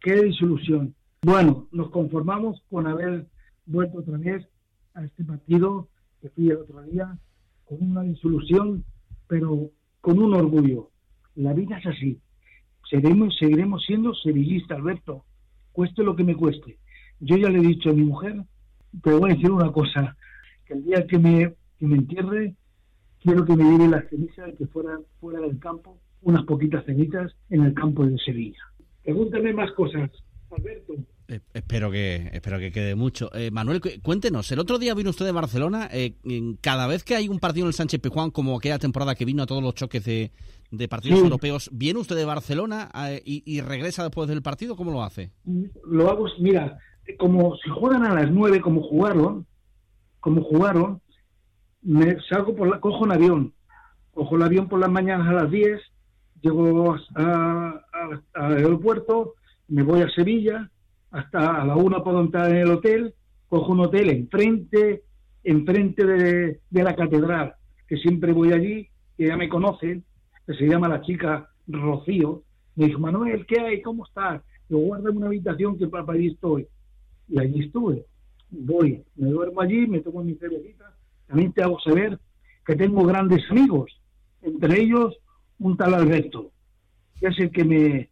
Qué 0.00 0.14
desilusión. 0.14 0.94
Bueno, 1.22 1.66
nos 1.72 1.90
conformamos 1.90 2.62
con 2.70 2.86
haber 2.86 3.26
vuelto 3.66 3.98
otra 3.98 4.16
vez 4.18 4.46
a 4.94 5.04
este 5.04 5.24
partido 5.24 5.88
que 6.20 6.30
fui 6.30 6.48
el 6.48 6.58
otro 6.58 6.82
día 6.82 7.18
con 7.64 7.82
una 7.82 8.02
disolución, 8.02 8.84
pero 9.26 9.70
con 10.00 10.18
un 10.18 10.34
orgullo. 10.34 10.90
La 11.34 11.52
vida 11.52 11.78
es 11.78 11.86
así. 11.86 12.20
Seremos, 12.88 13.36
seguiremos 13.38 13.84
siendo 13.84 14.14
sevillistas, 14.14 14.78
Alberto, 14.78 15.24
cueste 15.72 16.02
lo 16.02 16.14
que 16.14 16.24
me 16.24 16.36
cueste. 16.36 16.78
Yo 17.20 17.36
ya 17.36 17.48
le 17.48 17.58
he 17.58 17.62
dicho 17.62 17.90
a 17.90 17.94
mi 17.94 18.04
mujer, 18.04 18.42
pero 19.02 19.18
voy 19.18 19.32
a 19.32 19.34
decir 19.34 19.50
una 19.50 19.72
cosa, 19.72 20.16
que 20.64 20.74
el 20.74 20.84
día 20.84 21.06
que 21.06 21.18
me, 21.18 21.54
que 21.78 21.86
me 21.86 21.96
entierre, 21.96 22.54
quiero 23.20 23.44
que 23.44 23.56
me 23.56 23.64
lleve 23.64 23.88
las 23.88 24.08
cenizas 24.08 24.54
que 24.56 24.66
fuera 24.66 24.98
fuera 25.20 25.40
del 25.40 25.58
campo, 25.58 25.98
unas 26.22 26.44
poquitas 26.44 26.84
cenizas 26.84 27.34
en 27.50 27.62
el 27.62 27.74
campo 27.74 28.06
de 28.06 28.16
Sevilla. 28.18 28.62
Pregúntame 29.02 29.52
más 29.52 29.72
cosas, 29.72 30.10
Alberto. 30.50 30.94
Eh, 31.28 31.40
espero 31.54 31.90
que 31.90 32.30
espero 32.32 32.58
que 32.58 32.70
quede 32.70 32.94
mucho. 32.94 33.30
Eh, 33.34 33.50
Manuel, 33.50 33.80
cuéntenos, 34.02 34.50
el 34.52 34.60
otro 34.60 34.78
día 34.78 34.94
vino 34.94 35.10
usted 35.10 35.24
de 35.24 35.32
Barcelona. 35.32 35.88
Eh, 35.92 36.14
cada 36.60 36.86
vez 36.86 37.02
que 37.02 37.16
hay 37.16 37.28
un 37.28 37.40
partido 37.40 37.64
en 37.66 37.68
el 37.68 37.74
Sánchez 37.74 38.00
Pizjuán, 38.00 38.30
como 38.30 38.56
aquella 38.56 38.78
temporada 38.78 39.14
que 39.14 39.24
vino 39.24 39.42
a 39.42 39.46
todos 39.46 39.62
los 39.62 39.74
choques 39.74 40.04
de, 40.04 40.30
de 40.70 40.88
partidos 40.88 41.18
Sí. 41.18 41.24
europeos, 41.24 41.68
¿viene 41.72 41.98
usted 41.98 42.14
de 42.16 42.24
Barcelona 42.24 42.90
eh, 43.08 43.22
y, 43.24 43.42
y 43.44 43.60
regresa 43.60 44.04
después 44.04 44.28
del 44.28 44.42
partido? 44.42 44.76
¿Cómo 44.76 44.92
lo 44.92 45.02
hace? 45.02 45.32
Lo 45.84 46.08
hago, 46.10 46.26
mira, 46.38 46.78
como 47.18 47.56
si 47.56 47.70
juegan 47.70 48.04
a 48.04 48.14
las 48.14 48.30
nueve, 48.30 48.60
como 48.60 48.82
jugaron, 48.82 49.46
como 50.20 50.42
jugaron, 50.44 51.00
me 51.82 52.16
salgo 52.28 52.54
por 52.54 52.68
la, 52.68 52.78
cojo 52.80 53.02
un 53.04 53.12
avión, 53.12 53.52
cojo 54.12 54.36
el 54.36 54.42
avión 54.42 54.68
por 54.68 54.78
las 54.80 54.90
mañanas 54.90 55.28
a 55.28 55.32
las 55.32 55.50
10, 55.50 55.80
llego 56.42 56.96
al 57.14 57.82
aeropuerto, 58.34 59.34
me 59.68 59.82
voy 59.82 60.02
a 60.02 60.10
Sevilla, 60.10 60.70
hasta 61.16 61.62
a 61.62 61.64
la 61.64 61.76
una 61.76 62.04
puedo 62.04 62.20
entrar 62.20 62.50
en 62.50 62.58
el 62.58 62.70
hotel, 62.70 63.14
cojo 63.48 63.72
un 63.72 63.80
hotel 63.80 64.10
enfrente, 64.10 65.02
enfrente 65.42 66.04
de, 66.04 66.60
de 66.68 66.82
la 66.82 66.94
catedral, 66.94 67.54
que 67.88 67.96
siempre 67.96 68.32
voy 68.32 68.52
allí, 68.52 68.88
que 69.16 69.28
ya 69.28 69.36
me 69.36 69.48
conocen, 69.48 70.04
que 70.46 70.54
se 70.54 70.66
llama 70.66 70.88
la 70.88 71.00
chica 71.00 71.48
Rocío, 71.66 72.42
me 72.74 72.86
dijo, 72.86 73.00
Manuel, 73.00 73.46
¿qué 73.46 73.58
hay? 73.60 73.80
¿Cómo 73.80 74.04
estás? 74.04 74.42
Yo 74.68 74.76
guardo 74.76 75.10
una 75.10 75.28
habitación 75.28 75.78
que 75.78 75.86
para 75.86 76.12
allí 76.12 76.28
estoy. 76.28 76.66
Y 77.28 77.40
allí 77.40 77.64
estuve. 77.64 78.04
Voy, 78.50 79.02
me 79.16 79.30
duermo 79.30 79.62
allí, 79.62 79.86
me 79.86 80.00
tomo 80.00 80.22
mi 80.22 80.34
cervecita. 80.34 80.94
También 81.26 81.52
te 81.52 81.62
hago 81.62 81.80
saber 81.80 82.18
que 82.66 82.76
tengo 82.76 83.04
grandes 83.04 83.42
amigos, 83.50 83.90
entre 84.42 84.82
ellos 84.82 85.16
un 85.58 85.78
tal 85.78 85.94
Alberto, 85.94 86.50
que 87.18 87.28
es 87.28 87.38
el 87.38 87.50
que 87.50 87.64
me, 87.64 88.10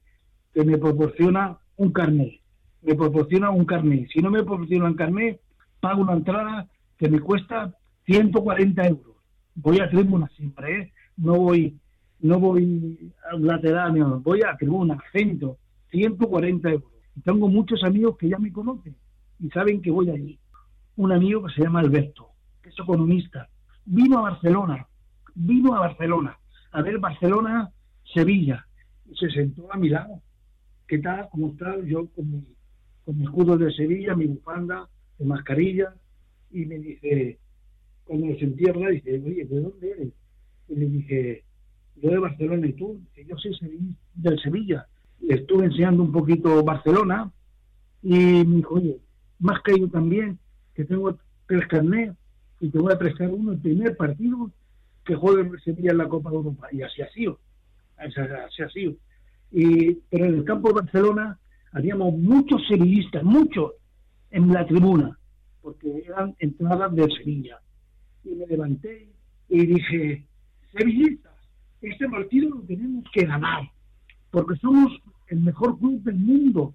que 0.55 0.65
me 0.65 0.79
proporciona 0.79 1.59
un 1.77 1.93
carnet. 1.93 2.41
Me 2.85 2.95
proporciona 2.95 3.51
un 3.51 3.65
carnet. 3.65 4.09
Si 4.13 4.21
no 4.21 4.31
me 4.31 4.43
proporciona 4.43 4.87
un 4.87 4.95
carnet, 4.95 5.41
pago 5.81 6.03
una 6.03 6.13
entrada 6.13 6.69
que 6.99 7.09
me 7.09 7.21
cuesta 7.21 7.75
140 8.07 8.87
euros. 8.87 9.17
Voy 9.55 9.81
a 9.81 9.89
tribuna 9.89 10.29
siempre, 10.37 10.81
¿eh? 10.81 10.93
No 11.17 11.35
voy, 11.35 11.79
no 12.21 12.39
voy 12.39 13.13
a 13.31 13.37
lateral, 13.37 13.97
no, 13.97 14.21
voy 14.21 14.43
a 14.43 14.57
tribuna, 14.57 14.99
centro, 15.13 15.59
140 15.91 16.71
euros. 16.71 16.91
Y 17.17 17.21
tengo 17.21 17.49
muchos 17.49 17.83
amigos 17.85 18.17
que 18.19 18.29
ya 18.29 18.39
me 18.39 18.53
conocen 18.53 18.97
y 19.39 19.49
saben 19.51 19.81
que 19.81 19.91
voy 19.91 20.11
allí. 20.11 20.39
Un 20.97 21.13
amigo 21.13 21.45
que 21.45 21.55
se 21.55 21.63
llama 21.63 21.81
Alberto, 21.81 22.29
que 22.63 22.69
es 22.69 22.79
economista, 22.79 23.49
vino 23.85 24.19
a 24.19 24.31
Barcelona, 24.31 24.87
vino 25.35 25.75
a 25.75 25.81
Barcelona, 25.81 26.39
a 26.73 26.83
ver 26.83 26.99
Barcelona, 26.99 27.71
Sevilla, 28.13 28.67
y 29.07 29.17
se 29.17 29.31
sentó 29.31 29.73
a 29.73 29.77
mi 29.77 29.89
lado. 29.89 30.21
¿Qué 30.87 30.99
tal? 30.99 31.29
¿Cómo 31.31 31.49
estás? 31.49 31.79
Yo 31.87 32.07
con 32.09 32.31
mi, 32.31 32.45
con 33.05 33.19
mi 33.19 33.25
escudo 33.25 33.57
de 33.57 33.73
Sevilla, 33.73 34.15
mi 34.15 34.27
bufanda, 34.27 34.89
de 35.19 35.25
mascarilla, 35.25 35.95
y 36.51 36.65
me 36.67 36.79
dice, 36.79 37.39
cuando 38.05 38.27
nos 38.27 38.41
entierra, 38.41 38.91
dice, 38.91 39.23
oye, 39.25 39.45
¿de 39.45 39.61
dónde 39.61 39.91
eres? 39.91 40.13
Y 40.69 40.75
le 40.77 40.87
dije, 40.87 41.45
yo 41.97 42.11
de 42.11 42.19
Barcelona 42.19 42.67
y 42.67 42.73
tú, 42.73 43.01
yo 43.27 43.37
soy 43.37 43.57
del 44.15 44.41
Sevilla. 44.41 44.87
Le 45.21 45.37
estuve 45.37 45.67
enseñando 45.67 46.03
un 46.03 46.13
poquito 46.13 46.63
Barcelona 46.65 47.31
y 48.03 48.45
me 48.45 48.57
dijo, 48.57 48.75
oye, 48.75 48.99
más 49.39 49.61
yo 49.79 49.89
también, 49.89 50.39
que 50.75 50.85
tengo 50.85 51.17
tres 51.47 51.67
carnets 51.69 52.17
y 52.61 52.69
te 52.69 52.79
voy 52.79 52.93
a 52.93 52.99
prestar 52.99 53.31
uno 53.31 53.53
el 53.53 53.59
primer 53.59 53.97
partido 53.97 54.51
que 55.05 55.15
juegue 55.15 55.59
Sevilla 55.61 55.93
en 55.93 55.99
la 55.99 56.09
Copa 56.09 56.31
de 56.31 56.37
Europa. 56.37 56.69
Y 56.73 56.83
así 56.83 57.03
ha 57.03 57.11
sido. 57.11 57.39
Así 57.97 58.63
ha 58.63 58.69
sido. 58.71 58.95
Y, 59.53 59.95
pero 60.11 60.27
en 60.27 60.35
el 60.35 60.45
campo 60.45 60.69
de 60.69 60.81
Barcelona 60.81 61.39
habíamos 61.75 62.15
muchos 62.15 62.67
sevillistas, 62.67 63.23
muchos, 63.23 63.73
en 64.31 64.53
la 64.53 64.67
tribuna, 64.67 65.19
porque 65.61 66.05
eran 66.07 66.35
entradas 66.39 66.95
del 66.95 67.13
Sevilla. 67.17 67.59
Y 68.25 68.31
me 68.31 68.47
levanté 68.47 69.09
y 69.49 69.67
dije, 69.67 70.25
sevillistas, 70.73 71.33
este 71.83 72.09
partido 72.09 72.51
lo 72.51 72.61
tenemos 72.63 73.05
que 73.13 73.27
ganar, 73.27 73.71
porque 74.31 74.57
somos 74.57 74.93
el 75.29 75.41
mejor 75.41 75.79
club 75.79 76.03
del 76.03 76.17
mundo 76.17 76.75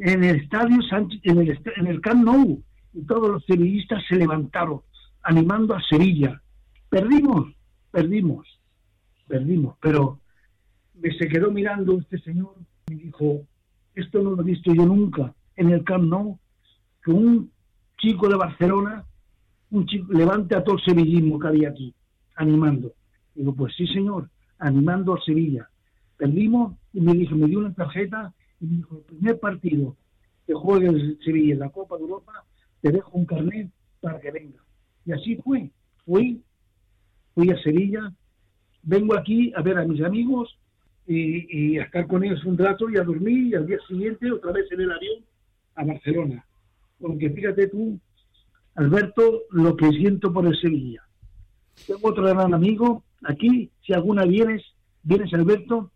en 0.00 0.24
el 0.24 0.36
estadio 0.36 0.82
Sánchez, 0.82 1.20
en 1.24 1.38
el, 1.38 1.60
en 1.76 1.86
el 1.86 2.00
Camp 2.00 2.24
Nou, 2.24 2.62
y 2.92 3.02
todos 3.02 3.30
los 3.30 3.44
sevillistas 3.44 4.02
se 4.08 4.16
levantaron, 4.16 4.80
animando 5.22 5.74
a 5.74 5.82
Sevilla. 5.82 6.40
Perdimos, 6.88 7.54
perdimos, 7.90 8.46
perdimos, 9.28 9.76
pero 9.80 10.20
me 10.94 11.10
se 11.12 11.28
quedó 11.28 11.50
mirando 11.50 11.98
este 11.98 12.18
señor 12.20 12.54
y 12.88 12.94
dijo, 12.94 13.42
esto 13.96 14.22
no 14.22 14.30
lo 14.30 14.42
he 14.42 14.44
visto 14.44 14.72
yo 14.72 14.86
nunca 14.86 15.34
en 15.56 15.70
el 15.70 15.82
Camp 15.84 16.04
Nou, 16.04 16.38
que 17.02 17.10
un 17.10 17.50
chico 17.98 18.28
de 18.28 18.36
Barcelona 18.36 19.04
un 19.70 19.86
chico, 19.86 20.12
levante 20.12 20.54
a 20.54 20.62
todo 20.62 20.76
el 20.76 20.84
sevillismo 20.84 21.38
que 21.38 21.48
había 21.48 21.70
aquí, 21.70 21.94
animando. 22.36 22.92
Digo, 23.34 23.54
pues 23.54 23.74
sí, 23.76 23.86
señor, 23.88 24.30
animando 24.58 25.14
al 25.14 25.22
Sevilla. 25.22 25.68
Perdimos 26.16 26.76
y 26.92 27.00
me 27.00 27.12
dijo, 27.12 27.34
me 27.34 27.46
dio 27.46 27.58
una 27.58 27.74
tarjeta 27.74 28.32
y 28.60 28.66
me 28.66 28.76
dijo, 28.76 28.96
el 28.96 29.02
primer 29.02 29.40
partido 29.40 29.96
que 30.46 30.54
juegue 30.54 30.88
el 30.88 31.18
Sevilla 31.24 31.54
en 31.54 31.60
la 31.60 31.70
Copa 31.70 31.96
de 31.96 32.02
Europa, 32.02 32.44
te 32.80 32.92
dejo 32.92 33.10
un 33.12 33.26
carnet 33.26 33.70
para 34.00 34.20
que 34.20 34.30
venga. 34.30 34.62
Y 35.04 35.12
así 35.12 35.36
fue. 35.36 35.70
Fui, 36.04 36.40
fui 37.34 37.50
a 37.50 37.60
Sevilla, 37.62 38.12
vengo 38.82 39.18
aquí 39.18 39.52
a 39.56 39.62
ver 39.62 39.78
a 39.78 39.84
mis 39.84 40.00
amigos 40.02 40.56
y, 41.06 41.74
y 41.74 41.78
a 41.78 41.84
estar 41.84 42.06
con 42.06 42.24
ellos 42.24 42.44
un 42.44 42.58
rato 42.58 42.90
y 42.90 42.96
a 42.96 43.04
dormir 43.04 43.46
y 43.48 43.54
al 43.54 43.66
día 43.66 43.78
siguiente 43.86 44.30
otra 44.32 44.52
vez 44.52 44.70
en 44.72 44.80
el 44.80 44.92
avión 44.92 45.24
a 45.76 45.84
Barcelona. 45.84 46.44
Porque 46.98 47.30
fíjate 47.30 47.68
tú, 47.68 47.98
Alberto, 48.74 49.42
lo 49.50 49.76
que 49.76 49.88
siento 49.90 50.32
por 50.32 50.46
el 50.46 50.58
Sevilla. 50.58 51.02
Tengo 51.86 52.08
otro 52.08 52.24
gran 52.24 52.52
amigo 52.54 53.04
aquí, 53.24 53.70
si 53.84 53.92
alguna 53.92 54.24
vienes, 54.24 54.62
vienes 55.02 55.32
Alberto, 55.34 55.90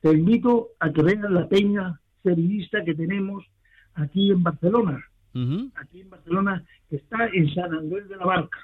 te 0.00 0.12
invito 0.12 0.70
a 0.80 0.92
que 0.92 1.02
vengas 1.02 1.30
la 1.30 1.48
peña 1.48 2.00
sevillista 2.22 2.84
que 2.84 2.94
tenemos 2.94 3.44
aquí 3.94 4.30
en 4.30 4.42
Barcelona, 4.42 5.02
Ujú. 5.34 5.70
aquí 5.76 6.02
en 6.02 6.10
Barcelona, 6.10 6.64
que 6.90 6.96
está 6.96 7.26
en 7.32 7.52
San 7.54 7.72
Andrés 7.74 8.08
de 8.08 8.16
la 8.16 8.26
Barca. 8.26 8.58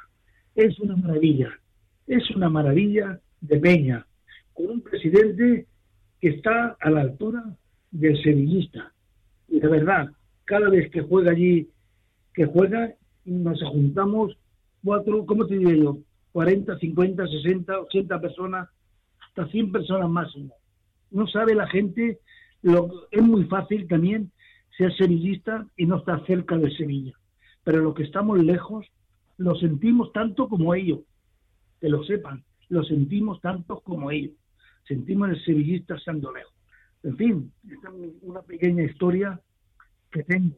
Es 0.54 0.78
una 0.80 0.96
maravilla, 0.96 1.50
es 2.06 2.28
una 2.30 2.48
maravilla 2.48 3.18
de 3.40 3.56
peña, 3.58 4.06
con 4.52 4.66
un 4.66 4.80
presidente 4.82 5.66
que 6.20 6.28
está 6.28 6.76
a 6.80 6.90
la 6.90 7.02
altura 7.02 7.42
del 7.90 8.22
sevillista. 8.22 8.92
Y 9.48 9.60
de 9.60 9.68
verdad, 9.68 10.10
cada 10.44 10.68
vez 10.68 10.90
que 10.90 11.02
juega 11.02 11.32
allí, 11.32 11.68
que 12.34 12.46
juega, 12.46 12.94
nos 13.24 13.62
juntamos 13.62 14.36
cuatro, 14.84 15.24
¿cómo 15.26 15.46
te 15.46 15.58
diría 15.58 15.82
yo? 15.82 15.98
40, 16.32 16.78
50, 16.78 17.26
60, 17.26 17.80
80 17.80 18.20
personas, 18.20 18.68
hasta 19.26 19.48
100 19.48 19.72
personas 19.72 20.08
máximo. 20.08 20.54
No 21.10 21.26
sabe 21.26 21.54
la 21.54 21.66
gente, 21.68 22.20
lo, 22.62 23.08
es 23.10 23.22
muy 23.22 23.44
fácil 23.44 23.88
también 23.88 24.30
ser 24.76 24.94
sevillista 24.96 25.66
y 25.76 25.86
no 25.86 25.98
estar 25.98 26.24
cerca 26.26 26.56
de 26.56 26.70
Sevilla. 26.76 27.12
Pero 27.64 27.82
los 27.82 27.94
que 27.94 28.04
estamos 28.04 28.38
lejos, 28.38 28.86
lo 29.38 29.54
sentimos 29.56 30.12
tanto 30.12 30.48
como 30.48 30.74
ellos, 30.74 31.00
que 31.80 31.88
lo 31.88 32.04
sepan, 32.04 32.44
lo 32.68 32.84
sentimos 32.84 33.40
tanto 33.40 33.80
como 33.80 34.10
ellos. 34.10 34.32
Sentimos 34.90 35.28
el 35.28 35.44
sevillista 35.44 35.94
estando 35.94 36.32
lejos. 36.32 36.52
En 37.04 37.16
fin, 37.16 37.52
esta 37.70 37.90
es 37.90 38.12
una 38.22 38.42
pequeña 38.42 38.82
historia 38.82 39.40
que 40.10 40.24
tengo. 40.24 40.56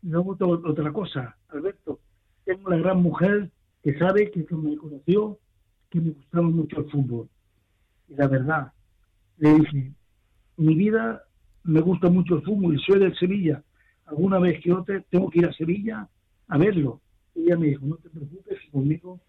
Luego 0.00 0.34
otra 0.40 0.90
cosa, 0.94 1.36
Alberto, 1.50 2.00
tengo 2.46 2.70
la 2.70 2.78
gran 2.78 3.02
mujer 3.02 3.50
que 3.82 3.98
sabe 3.98 4.30
que 4.30 4.46
me 4.50 4.78
conoció, 4.78 5.38
que 5.90 6.00
me 6.00 6.12
gustaba 6.12 6.48
mucho 6.48 6.80
el 6.80 6.90
fútbol. 6.90 7.28
Y 8.08 8.14
la 8.14 8.28
verdad, 8.28 8.72
le 9.36 9.54
dije, 9.56 9.92
mi 10.56 10.74
vida 10.74 11.24
me 11.64 11.82
gusta 11.82 12.08
mucho 12.08 12.36
el 12.36 12.44
fútbol 12.44 12.76
y 12.76 12.78
soy 12.78 12.98
del 12.98 13.14
Sevilla. 13.18 13.62
Alguna 14.06 14.38
vez 14.38 14.58
que 14.62 14.72
otra 14.72 15.04
tengo 15.10 15.28
que 15.28 15.40
ir 15.40 15.46
a 15.48 15.52
Sevilla 15.52 16.08
a 16.48 16.56
verlo. 16.56 17.02
Y 17.34 17.42
ella 17.42 17.58
me 17.58 17.66
dijo, 17.66 17.84
no 17.84 17.96
te 17.96 18.08
preocupes, 18.08 18.58
conmigo 18.72 19.20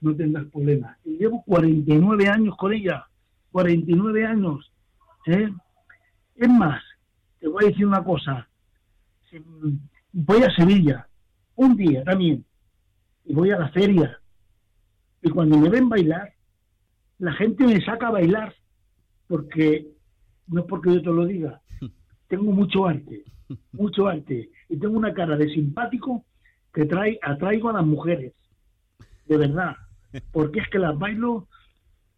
no 0.00 0.14
tendrás 0.14 0.46
problemas. 0.52 0.96
Y 1.04 1.18
llevo 1.18 1.42
49 1.42 2.28
años 2.28 2.56
con 2.56 2.72
ella, 2.72 3.04
49 3.52 4.26
años. 4.26 4.72
¿eh? 5.26 5.48
Es 6.36 6.48
más, 6.48 6.82
te 7.40 7.48
voy 7.48 7.64
a 7.64 7.68
decir 7.68 7.86
una 7.86 8.02
cosa. 8.02 8.48
Voy 10.12 10.42
a 10.42 10.54
Sevilla, 10.54 11.08
un 11.56 11.76
día 11.76 12.02
también, 12.04 12.44
y 13.24 13.34
voy 13.34 13.50
a 13.50 13.58
la 13.58 13.68
feria. 13.70 14.18
Y 15.22 15.30
cuando 15.30 15.58
me 15.58 15.68
ven 15.68 15.88
bailar, 15.88 16.32
la 17.18 17.32
gente 17.32 17.66
me 17.66 17.80
saca 17.84 18.08
a 18.08 18.12
bailar, 18.12 18.54
porque 19.26 19.88
no 20.46 20.60
es 20.60 20.66
porque 20.66 20.94
yo 20.94 21.02
te 21.02 21.10
lo 21.10 21.26
diga, 21.26 21.60
tengo 22.28 22.52
mucho 22.52 22.86
arte, 22.86 23.24
mucho 23.72 24.06
arte, 24.06 24.50
y 24.68 24.76
tengo 24.78 24.96
una 24.96 25.12
cara 25.12 25.36
de 25.36 25.52
simpático 25.52 26.24
que 26.72 26.86
trae, 26.86 27.18
atraigo 27.22 27.68
a 27.68 27.74
las 27.74 27.86
mujeres, 27.86 28.32
de 29.26 29.36
verdad, 29.36 29.76
porque 30.32 30.60
es 30.60 30.68
que 30.68 30.78
las 30.78 30.98
bailo 30.98 31.48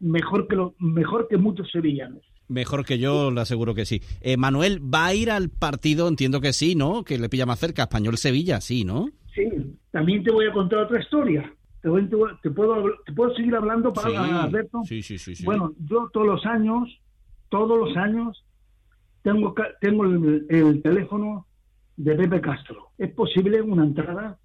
mejor 0.01 0.47
que, 0.47 0.55
lo, 0.55 0.75
mejor 0.79 1.27
que 1.29 1.37
muchos 1.37 1.69
sevillanos. 1.71 2.21
Mejor 2.49 2.83
que 2.85 2.99
yo, 2.99 3.31
le 3.31 3.39
aseguro 3.41 3.73
que 3.73 3.85
sí. 3.85 4.01
Eh, 4.19 4.35
Manuel, 4.35 4.81
¿va 4.81 5.05
a 5.05 5.13
ir 5.13 5.31
al 5.31 5.49
partido? 5.49 6.07
Entiendo 6.09 6.41
que 6.41 6.51
sí, 6.51 6.75
¿no? 6.75 7.03
Que 7.05 7.17
le 7.17 7.29
pilla 7.29 7.45
más 7.45 7.59
cerca, 7.59 7.83
Español-Sevilla, 7.83 8.59
sí, 8.59 8.83
¿no? 8.83 9.07
Sí, 9.33 9.47
también 9.91 10.23
te 10.23 10.31
voy 10.31 10.47
a 10.47 10.51
contar 10.51 10.79
otra 10.79 10.99
historia. 11.01 11.53
Te, 11.81 11.89
te, 12.43 12.51
puedo, 12.51 12.83
te 13.05 13.13
puedo 13.13 13.33
seguir 13.35 13.55
hablando 13.55 13.93
para 13.93 14.09
sí, 14.09 14.15
Alberto. 14.15 14.81
Sí, 14.83 15.01
sí, 15.01 15.17
sí, 15.17 15.35
sí. 15.35 15.45
Bueno, 15.45 15.73
yo 15.79 16.09
todos 16.11 16.27
los 16.27 16.45
años, 16.45 16.89
todos 17.49 17.79
los 17.79 17.95
años, 17.95 18.43
tengo, 19.23 19.55
tengo 19.79 20.03
el, 20.05 20.45
el 20.49 20.81
teléfono 20.81 21.47
de 21.95 22.15
Pepe 22.15 22.41
Castro. 22.41 22.89
¿Es 22.97 23.11
posible 23.13 23.61
una 23.61 23.83
entrada 23.83 24.37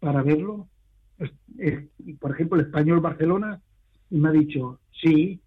para 0.00 0.22
verlo? 0.22 0.68
Es- 1.18 1.30
es- 1.58 1.84
por 2.18 2.32
ejemplo, 2.32 2.58
el 2.58 2.66
español 2.66 3.00
Barcelona, 3.00 3.60
y 4.10 4.18
me 4.18 4.28
ha 4.28 4.32
dicho, 4.32 4.78
sí, 5.02 5.40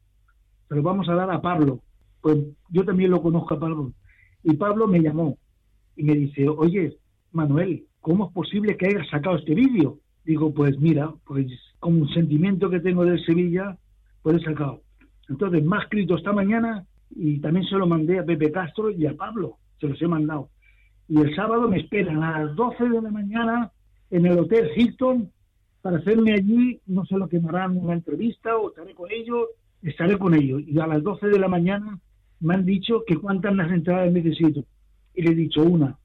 pero 0.68 0.84
vamos 0.84 1.10
a 1.10 1.16
dar 1.16 1.32
a 1.32 1.42
Pablo. 1.42 1.82
Pues 2.22 2.38
yo 2.70 2.84
también 2.84 3.12
lo 3.12 3.22
conozco 3.22 3.54
a 3.56 3.60
Pablo. 3.60 3.94
Y 4.44 4.54
Pablo 4.56 4.88
me 4.88 5.00
llamó 5.00 5.38
y 5.96 6.04
me 6.04 6.14
dice, 6.14 6.48
oye, 6.48 6.98
Manuel, 7.32 7.86
¿cómo 8.02 8.28
es 8.28 8.34
posible 8.34 8.78
que 8.78 8.88
hayas 8.88 9.10
sacado 9.10 9.38
este 9.38 9.56
vídeo? 9.56 10.00
Digo, 10.26 10.54
pues 10.54 10.78
mira, 10.80 11.12
pues 11.26 11.48
con 11.80 12.02
un 12.02 12.10
sentimiento 12.10 12.70
que 12.70 12.80
tengo 12.80 13.06
del 13.06 13.24
Sevilla, 13.26 13.78
pues 14.22 14.38
he 14.38 14.46
sacado. 14.46 14.82
Entonces 15.28 15.64
me 15.64 15.78
ha 15.78 15.82
escrito 15.82 16.16
esta 16.16 16.34
mañana 16.34 16.86
y 17.12 17.40
también 17.40 17.66
se 17.66 17.76
lo 17.76 17.88
mandé 17.88 18.20
a 18.20 18.26
Pepe 18.26 18.52
Castro 18.52 18.92
y 18.92 19.06
a 19.06 19.16
Pablo, 19.16 19.58
se 19.80 19.88
los 19.88 20.02
he 20.02 20.08
mandado. 20.08 20.50
Y 21.08 21.20
el 21.20 21.36
sábado 21.36 21.68
me 21.68 21.80
esperan 21.80 22.22
a 22.24 22.44
las 22.44 22.56
12 22.56 22.90
de 22.90 23.02
la 23.02 23.10
mañana 23.10 23.72
en 24.12 24.26
el 24.26 24.40
Hotel 24.40 24.70
Hilton 24.76 25.32
para 25.90 26.02
hacerme 26.02 26.34
allí, 26.34 26.80
no 26.86 27.04
sé 27.06 27.18
lo 27.18 27.28
que 27.28 27.40
me 27.40 27.50
harán, 27.50 27.76
una 27.76 27.94
entrevista 27.94 28.56
o 28.56 28.70
estaré 28.70 28.94
con 28.94 29.10
ellos, 29.12 29.48
estaré 29.82 30.20
con 30.20 30.36
ellos. 30.36 30.62
Y 30.68 30.80
a 30.80 30.86
las 30.86 31.02
12 31.02 31.30
de 31.30 31.40
la 31.40 31.48
mañana 31.48 31.98
me 32.40 32.54
han 32.54 32.64
dicho 32.64 33.04
que 33.08 33.18
cuántas 33.18 33.56
las 33.56 33.72
entradas 33.72 34.12
necesito. 34.12 34.64
Y 35.16 35.24
le 35.24 35.32
he 35.32 35.36
dicho 35.36 35.64
una. 35.64 35.98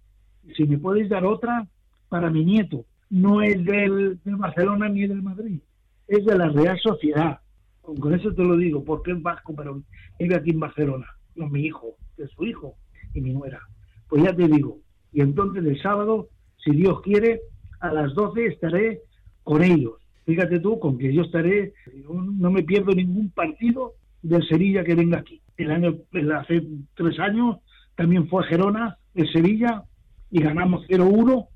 Si 0.57 0.65
me 0.65 0.79
podéis 0.79 1.11
dar 1.11 1.27
otra 1.27 1.69
para 2.09 2.31
mi 2.31 2.47
nieto. 2.47 2.87
No 3.11 3.43
es 3.43 3.63
del, 3.63 4.19
del 4.25 4.37
Barcelona 4.37 4.89
ni 4.89 5.07
del 5.07 5.23
Madrid, 5.23 5.61
es 6.09 6.25
de 6.25 6.39
la 6.39 6.49
Real 6.49 6.81
Sociedad. 6.81 7.41
Con, 7.83 8.15
eso 8.15 8.33
te 8.33 8.43
lo 8.43 8.57
digo, 8.57 8.83
porque 8.85 9.13
es 9.13 9.21
vasco, 9.21 9.55
pero 9.55 9.83
vive 10.19 10.35
aquí 10.35 10.53
en 10.53 10.61
Barcelona. 10.61 11.07
Con 11.37 11.53
mi 11.53 11.67
hijo, 11.67 11.99
es 12.17 12.31
su 12.31 12.47
hijo 12.47 12.75
y 13.13 13.21
mi 13.21 13.35
nuera. 13.35 13.61
Pues 14.09 14.25
ya 14.25 14.35
te 14.35 14.49
digo. 14.49 14.79
Y 15.13 15.21
entonces 15.21 15.63
el 15.63 15.79
sábado, 15.83 16.31
si 16.65 16.71
Dios 16.71 17.03
quiere, 17.03 17.43
a 17.81 17.93
las 17.93 18.15
12 18.15 18.47
estaré 18.47 19.03
con 19.45 19.63
ellos. 19.63 19.95
Fíjate 20.27 20.59
tú, 20.59 20.79
con 20.81 20.99
que 20.99 21.13
yo 21.13 21.23
estaré, 21.23 21.75
no 22.09 22.51
me 22.51 22.63
pierdo 22.63 22.93
ningún 22.93 23.31
partido 23.31 23.93
del 24.23 24.47
Sevilla 24.49 24.83
que 24.83 24.95
venga 24.95 25.19
aquí. 25.19 25.41
El 25.57 25.71
año, 25.71 25.95
hace 26.39 26.63
tres 26.95 27.19
años 27.21 27.59
también 27.95 28.27
fue 28.29 28.43
a 28.43 28.47
Gerona, 28.49 28.97
el 29.15 29.31
Sevilla, 29.31 29.85
y 30.31 30.41
ganamos 30.43 30.85
0-1 30.89 31.47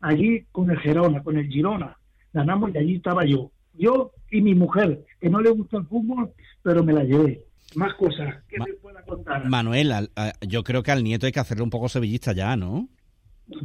allí 0.00 0.44
con 0.52 0.70
el 0.70 0.78
Gerona, 0.78 1.22
con 1.22 1.36
el 1.38 1.48
Girona. 1.48 1.96
Ganamos 2.32 2.72
y 2.74 2.78
allí 2.78 2.94
estaba 2.96 3.24
yo. 3.24 3.50
Yo 3.74 4.12
y 4.30 4.42
mi 4.42 4.54
mujer, 4.54 5.04
que 5.20 5.30
no 5.30 5.40
le 5.40 5.50
gusta 5.50 5.78
el 5.78 5.86
fútbol, 5.86 6.30
pero 6.62 6.84
me 6.84 6.92
la 6.92 7.02
llevé. 7.04 7.44
Más 7.74 7.94
cosas 7.94 8.42
que 8.48 8.58
Ma- 8.58 8.66
te 8.66 8.74
pueda 8.74 9.02
contar. 9.04 9.48
Manuel, 9.48 9.90
al- 9.92 10.10
a- 10.16 10.32
yo 10.46 10.62
creo 10.62 10.82
que 10.82 10.90
al 10.92 11.02
nieto 11.02 11.26
hay 11.26 11.32
que 11.32 11.40
hacerle 11.40 11.64
un 11.64 11.70
poco 11.70 11.88
sevillista 11.88 12.32
ya, 12.32 12.56
¿no? 12.56 12.88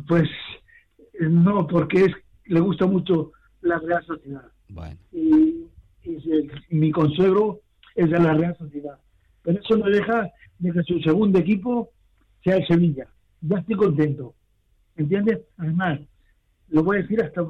Pues 0.08 0.30
no, 1.20 1.68
porque 1.68 2.06
es, 2.06 2.12
le 2.46 2.60
gusta 2.60 2.86
mucho 2.86 3.32
la 3.64 3.80
Real 3.80 4.06
Sociedad. 4.06 4.46
Bueno, 4.70 4.98
y, 5.12 5.66
y 6.04 6.76
mi 6.76 6.92
consuegro 6.92 7.62
es 7.96 8.10
de 8.10 8.20
la 8.20 8.34
Real 8.34 8.56
Sociedad. 8.58 9.00
Pero 9.42 9.60
eso 9.60 9.78
no 9.78 9.86
deja 9.90 10.32
de 10.60 10.72
que 10.72 10.84
su 10.84 11.00
segundo 11.00 11.40
equipo 11.40 11.92
sea 12.44 12.58
el 12.58 12.68
Sevilla. 12.68 13.08
Ya 13.42 13.58
estoy 13.58 13.76
contento. 13.76 14.36
¿Entiendes? 14.96 15.42
Además, 15.58 16.00
lo 16.70 16.84
voy 16.84 16.98
a 16.98 17.02
decir 17.02 17.22
hasta... 17.22 17.42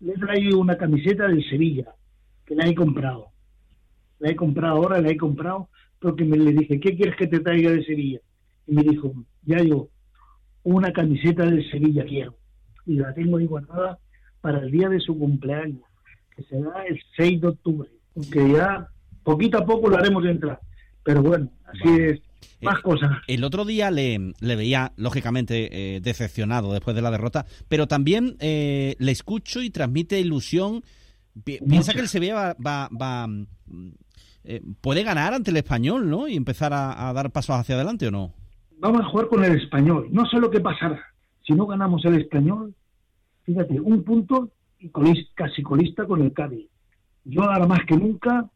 Le 0.00 0.12
he 0.12 0.18
traído 0.18 0.58
una 0.58 0.78
camiseta 0.78 1.28
del 1.28 1.46
Sevilla, 1.50 1.94
que 2.46 2.54
la 2.54 2.66
he 2.66 2.74
comprado. 2.74 3.26
La 4.18 4.30
he 4.30 4.36
comprado 4.36 4.76
ahora, 4.76 5.00
la 5.00 5.10
he 5.10 5.16
comprado, 5.16 5.68
porque 5.98 6.24
me 6.24 6.38
le 6.38 6.52
dije, 6.52 6.80
¿qué 6.80 6.96
quieres 6.96 7.16
que 7.16 7.26
te 7.26 7.40
traiga 7.40 7.70
de 7.70 7.84
Sevilla? 7.84 8.20
Y 8.66 8.74
me 8.74 8.82
dijo, 8.82 9.12
ya 9.42 9.62
yo, 9.62 9.88
una 10.62 10.90
camiseta 10.92 11.44
del 11.44 11.68
Sevilla 11.70 12.04
quiero. 12.04 12.36
Y 12.86 12.94
la 12.94 13.12
tengo 13.12 13.36
ahí 13.36 13.46
guardada 13.46 13.98
para 14.40 14.58
el 14.60 14.70
día 14.70 14.88
de 14.88 15.00
su 15.00 15.18
cumpleaños 15.18 15.82
que 16.36 16.42
será 16.44 16.84
el 16.86 16.98
6 17.16 17.40
de 17.40 17.48
octubre, 17.48 17.90
aunque 18.16 18.52
ya 18.52 18.88
poquito 19.22 19.58
a 19.58 19.64
poco 19.66 19.88
lo 19.90 19.96
haremos 19.98 20.24
entrar. 20.24 20.58
Pero 21.02 21.22
bueno, 21.22 21.50
así 21.66 21.88
Vale. 21.90 22.10
es. 22.10 22.20
Más 22.62 22.78
Eh, 22.78 22.82
cosas. 22.82 23.10
El 23.26 23.44
otro 23.44 23.64
día 23.64 23.90
le, 23.90 24.32
le 24.40 24.56
veía, 24.56 24.92
lógicamente, 24.96 25.96
eh, 25.96 26.00
decepcionado 26.00 26.72
después 26.72 26.94
de 26.96 27.02
la 27.02 27.10
derrota, 27.10 27.46
pero 27.68 27.86
también 27.86 28.36
eh, 28.40 28.96
le 28.98 29.12
escucho 29.12 29.62
y 29.62 29.70
transmite 29.70 30.20
ilusión. 30.20 30.82
Pi- 31.44 31.58
Piensa 31.66 31.92
que 31.94 32.00
el 32.00 32.08
Sevilla 32.08 32.34
va, 32.34 32.56
va- 32.64 32.88
va, 32.98 33.26
mm, 33.26 33.46
eh, 34.44 34.62
puede 34.80 35.02
ganar 35.02 35.32
ante 35.34 35.50
el 35.50 35.56
español, 35.58 36.08
¿no? 36.08 36.28
Y 36.28 36.36
empezar 36.36 36.72
a, 36.72 37.08
a 37.08 37.12
dar 37.12 37.30
pasos 37.30 37.56
hacia 37.56 37.74
adelante, 37.76 38.08
¿o 38.08 38.10
no? 38.10 38.32
Vamos 38.78 39.02
a 39.02 39.04
jugar 39.04 39.28
con 39.28 39.44
el 39.44 39.56
español. 39.60 40.08
No 40.10 40.24
sé 40.26 40.38
lo 40.38 40.50
que 40.50 40.60
pasará. 40.60 40.98
Si 41.46 41.52
no 41.54 41.66
ganamos 41.66 42.04
el 42.06 42.16
español, 42.20 42.74
fíjate, 43.50 43.80
un 43.80 44.04
punto 44.04 44.52
y 44.78 44.90
colis- 44.90 45.28
casi 45.34 45.62
colista 45.62 46.06
con 46.06 46.22
el 46.22 46.32
Cádiz. 46.32 46.68
Yo 47.24 47.42
ahora 47.42 47.66
más 47.66 47.80
que 47.84 47.96
nunca 47.96 48.48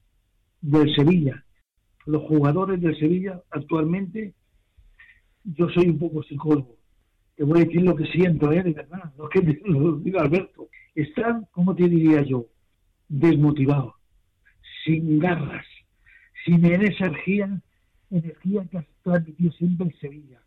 del 0.61 0.95
Sevilla. 0.95 1.45
Los 2.07 2.23
jugadores 2.23 2.81
del 2.81 2.97
Sevilla 2.97 3.43
actualmente, 3.51 4.35
yo 5.43 5.69
soy 5.71 5.89
un 5.89 5.99
poco 5.99 6.23
psicólogo. 6.23 6.77
Te 7.35 7.43
voy 7.43 7.61
a 7.61 7.65
decir 7.65 7.83
lo 7.83 7.97
que 7.97 8.07
siento, 8.07 8.53
¿eh? 8.53 8.63
De 8.63 8.73
verdad. 8.73 9.13
Es 9.19 9.29
que 9.43 9.61
lo 9.69 9.97
diga 9.97 10.23
Alberto. 10.23 10.69
Están, 10.95 11.47
como 11.51 11.75
te 11.75 11.89
diría 11.89 12.23
yo, 12.23 12.47
desmotivados, 13.09 13.95
sin 14.85 15.19
garras, 15.19 15.67
sin 16.45 16.65
energía, 16.65 17.61
energía 18.11 18.65
que 18.71 18.79
ha 18.79 18.87
transmitido 19.03 19.51
siempre 19.55 19.89
el 19.89 19.99
Sevilla. 19.99 20.41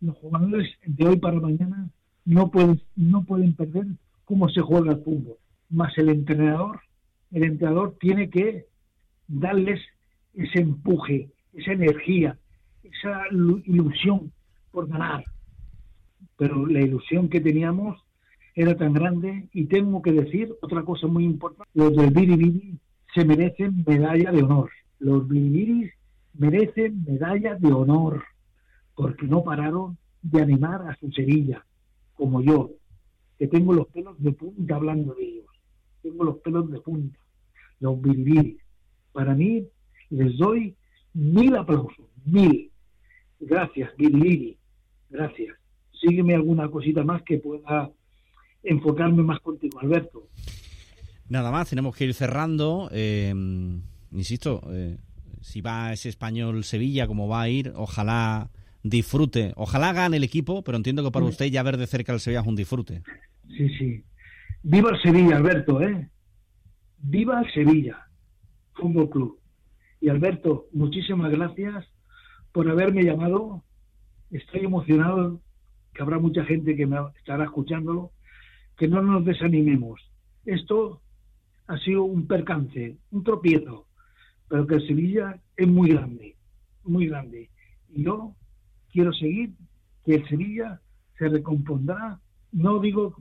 Los 0.00 0.16
jugadores 0.16 0.70
de 0.86 1.06
hoy 1.06 1.16
para 1.18 1.38
mañana 1.38 1.90
no 2.24 2.50
pueden, 2.50 2.80
no 2.96 3.24
pueden 3.24 3.54
perder 3.54 3.86
cómo 4.24 4.48
se 4.48 4.60
juega 4.60 4.92
el 4.92 5.02
fútbol. 5.02 5.36
Más 5.70 5.96
el 5.98 6.08
entrenador, 6.08 6.80
el 7.32 7.44
entrenador 7.44 7.96
tiene 8.00 8.30
que 8.30 8.66
darles 9.28 9.80
ese 10.34 10.60
empuje, 10.60 11.30
esa 11.52 11.72
energía, 11.72 12.38
esa 12.82 13.22
lu- 13.30 13.62
ilusión 13.64 14.32
por 14.70 14.88
ganar. 14.88 15.24
Pero 16.36 16.66
la 16.66 16.80
ilusión 16.80 17.28
que 17.28 17.40
teníamos 17.40 18.00
era 18.54 18.76
tan 18.76 18.92
grande 18.92 19.48
y 19.52 19.64
tengo 19.66 20.00
que 20.02 20.12
decir 20.12 20.54
otra 20.62 20.82
cosa 20.82 21.06
muy 21.06 21.24
importante, 21.24 21.70
los 21.74 21.94
del 21.96 22.10
Biribiri 22.10 22.78
se 23.14 23.24
merecen 23.24 23.84
medalla 23.86 24.30
de 24.32 24.42
honor. 24.42 24.70
Los 24.98 25.28
Biribiris 25.28 25.92
merecen 26.34 27.04
medalla 27.04 27.54
de 27.56 27.72
honor 27.72 28.24
porque 28.94 29.26
no 29.26 29.42
pararon 29.42 29.96
de 30.22 30.40
animar 30.42 30.82
a 30.88 30.96
su 30.96 31.10
Sevilla, 31.12 31.64
como 32.14 32.42
yo, 32.42 32.70
que 33.38 33.46
tengo 33.48 33.72
los 33.72 33.88
pelos 33.88 34.20
de 34.22 34.32
punta 34.32 34.76
hablando 34.76 35.14
de 35.14 35.24
ellos. 35.24 35.46
Tengo 36.02 36.24
los 36.24 36.38
pelos 36.38 36.70
de 36.70 36.80
punta, 36.80 37.18
los 37.80 38.00
Biribiris. 38.00 38.56
Para 39.12 39.34
mí, 39.34 39.66
les 40.10 40.36
doy 40.36 40.74
mil 41.14 41.56
aplausos, 41.56 42.06
mil. 42.24 42.70
Gracias, 43.40 43.96
Biribiri. 43.96 44.56
Gracias. 45.10 45.56
Sígueme 46.00 46.34
alguna 46.34 46.70
cosita 46.70 47.04
más 47.04 47.22
que 47.22 47.38
pueda 47.38 47.90
enfocarme 48.62 49.22
más 49.22 49.40
contigo, 49.40 49.80
Alberto. 49.80 50.28
Nada 51.28 51.50
más, 51.50 51.70
tenemos 51.70 51.96
que 51.96 52.04
ir 52.04 52.14
cerrando. 52.14 52.88
Eh, 52.92 53.32
insisto, 54.12 54.62
eh, 54.70 54.98
si 55.40 55.60
va 55.60 55.92
ese 55.92 56.08
español 56.08 56.64
Sevilla, 56.64 57.06
como 57.06 57.28
va 57.28 57.42
a 57.42 57.48
ir, 57.48 57.72
ojalá 57.76 58.50
disfrute. 58.84 59.52
Ojalá 59.56 59.92
gane 59.92 60.18
el 60.18 60.24
equipo, 60.24 60.62
pero 60.62 60.76
entiendo 60.76 61.02
que 61.02 61.10
para 61.10 61.24
usted 61.24 61.46
ya 61.46 61.64
ver 61.64 61.76
de 61.76 61.88
cerca 61.88 62.12
el 62.12 62.20
Sevilla 62.20 62.42
es 62.42 62.46
un 62.46 62.54
disfrute. 62.54 63.02
Sí, 63.48 63.68
sí. 63.76 64.04
Viva 64.62 64.90
el 64.90 65.02
Sevilla, 65.02 65.36
Alberto, 65.36 65.80
¿eh? 65.82 66.08
Viva 66.98 67.40
el 67.40 67.52
Sevilla 67.52 68.06
Fútbol 68.74 69.10
Club. 69.10 69.40
Y 70.00 70.08
Alberto, 70.08 70.66
muchísimas 70.72 71.32
gracias 71.32 71.86
por 72.52 72.70
haberme 72.70 73.02
llamado. 73.02 73.64
Estoy 74.30 74.64
emocionado, 74.64 75.40
que 75.94 76.02
habrá 76.02 76.18
mucha 76.18 76.44
gente 76.44 76.76
que 76.76 76.86
me 76.86 76.98
estará 77.18 77.44
escuchándolo. 77.44 78.12
Que 78.76 78.88
no 78.88 79.02
nos 79.02 79.24
desanimemos. 79.24 80.00
Esto 80.44 81.00
ha 81.66 81.78
sido 81.78 82.04
un 82.04 82.26
percance, 82.26 82.98
un 83.10 83.24
tropiezo, 83.24 83.86
pero 84.48 84.66
que 84.66 84.74
el 84.74 84.86
Sevilla 84.86 85.40
es 85.56 85.66
muy 85.66 85.90
grande, 85.90 86.36
muy 86.82 87.06
grande. 87.06 87.50
Y 87.88 88.04
yo 88.04 88.34
quiero 88.94 89.12
seguir, 89.12 89.50
que 90.06 90.14
el 90.14 90.28
Sevilla 90.28 90.80
se 91.18 91.28
recompondrá. 91.28 92.20
No 92.52 92.78
digo 92.78 93.16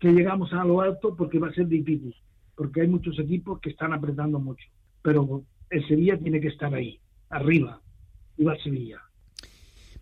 que 0.00 0.12
llegamos 0.12 0.52
a 0.54 0.64
lo 0.64 0.80
alto 0.80 1.14
porque 1.14 1.38
va 1.38 1.48
a 1.48 1.52
ser 1.52 1.68
difícil, 1.68 2.16
porque 2.56 2.80
hay 2.80 2.88
muchos 2.88 3.18
equipos 3.18 3.60
que 3.60 3.70
están 3.70 3.92
apretando 3.92 4.40
mucho, 4.40 4.66
pero 5.02 5.44
el 5.68 5.86
Sevilla 5.86 6.18
tiene 6.18 6.40
que 6.40 6.48
estar 6.48 6.74
ahí, 6.74 6.98
arriba, 7.28 7.80
viva 8.36 8.54
el 8.54 8.62
Sevilla. 8.62 8.98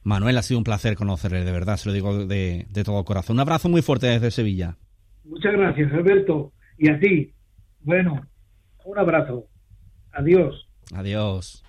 Manuel, 0.05 0.39
ha 0.39 0.43
sido 0.43 0.59
un 0.59 0.65
placer 0.65 0.95
conocerle, 0.95 1.45
de 1.45 1.53
verdad, 1.53 1.77
se 1.77 1.89
lo 1.89 1.93
digo 1.93 2.25
de, 2.25 2.67
de 2.71 2.85
todo 2.85 3.05
corazón. 3.05 3.37
Un 3.37 3.41
abrazo 3.41 3.69
muy 3.69 3.83
fuerte 3.83 4.07
desde 4.07 4.31
Sevilla. 4.31 4.77
Muchas 5.25 5.53
gracias, 5.53 5.93
Alberto, 5.93 6.53
y 6.79 6.89
a 6.89 6.99
ti. 6.99 7.35
Bueno, 7.81 8.23
un 8.85 8.99
abrazo. 8.99 9.47
Adiós. 10.13 10.67
Adiós. 10.95 11.65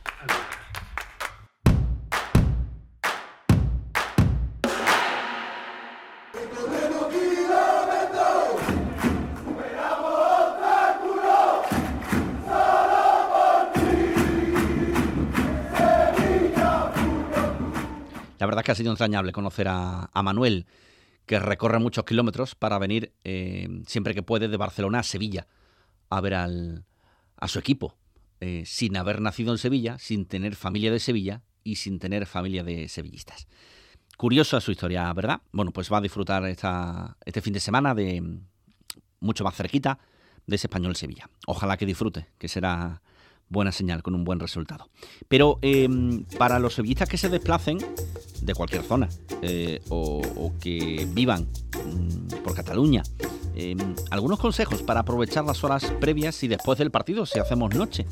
Es 18.60 18.66
que 18.66 18.72
ha 18.72 18.76
sido 18.76 18.92
entrañable 18.92 19.32
conocer 19.32 19.68
a, 19.70 20.10
Manuel, 20.24 20.66
que 21.26 21.40
recorre 21.40 21.80
muchos 21.80 22.06
kilómetros 22.06 22.56
para 22.56 22.80
venir 22.80 23.14
eh, 23.24 23.68
siempre 23.88 24.14
que 24.14 24.24
puede 24.24 24.48
de 24.48 24.58
Barcelona 24.58 25.00
a 25.00 25.04
Sevilla 25.04 25.48
a 26.10 26.22
ver 26.22 26.34
al, 26.34 26.86
a 27.38 27.48
su 27.48 27.60
equipo, 27.60 27.98
eh, 28.40 28.64
sin 28.66 28.98
haber 28.98 29.22
nacido 29.22 29.52
en 29.52 29.58
Sevilla, 29.58 29.98
sin 30.00 30.26
tener 30.26 30.56
familia 30.56 30.92
de 30.92 31.00
Sevilla 31.00 31.44
y 31.64 31.76
sin 31.76 32.00
tener 32.00 32.26
familia 32.26 32.64
de 32.64 32.88
sevillistas. 32.88 33.48
Curiosa 34.18 34.60
su 34.60 34.72
historia, 34.72 35.12
¿verdad? 35.14 35.42
Bueno, 35.52 35.72
pues 35.72 35.92
va 35.92 36.00
a 36.00 36.02
disfrutar 36.02 36.46
esta, 36.46 37.18
este 37.26 37.42
fin 37.42 37.54
de 37.54 37.60
semana 37.60 37.96
de 37.96 38.40
mucho 39.20 39.44
más 39.44 39.56
cerquita 39.56 40.00
de 40.46 40.56
ese 40.56 40.68
español 40.68 40.96
Sevilla. 40.96 41.30
Ojalá 41.48 41.78
que 41.78 41.86
disfrute, 41.86 42.28
que 42.38 42.48
será 42.48 43.02
buena 43.50 43.72
señal 43.72 44.04
con 44.04 44.16
un 44.16 44.24
buen 44.24 44.40
resultado. 44.40 44.90
Pero 45.28 45.60
em, 45.62 46.24
para 46.38 46.60
los 46.60 46.76
sevillistas 46.76 47.10
que 47.10 47.18
se 47.18 47.30
desplacen 47.30 47.80
de 48.42 48.54
cualquier 48.54 48.84
zona 48.84 49.10
eh, 49.42 49.82
o, 49.90 50.54
que 50.60 51.08
vivan 51.12 51.48
mm, 51.86 52.44
por 52.44 52.56
Cataluña, 52.56 53.04
em, 53.56 53.78
algunos 54.12 54.40
consejos 54.40 54.82
para 54.84 55.02
aprovechar 55.02 55.44
las 55.46 55.64
horas 55.64 55.84
previas 56.00 56.42
y 56.44 56.48
después 56.48 56.78
del 56.80 56.92
partido 56.92 57.26
si 57.26 57.40
hacemos 57.40 57.74
noche. 57.74 58.06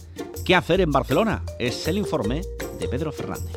¿Qué 0.43 0.55
hacer 0.55 0.81
en 0.81 0.91
Barcelona? 0.91 1.43
Es 1.59 1.87
el 1.87 1.97
informe 1.97 2.41
de 2.79 2.87
Pedro 2.87 3.11
Fernández. 3.11 3.55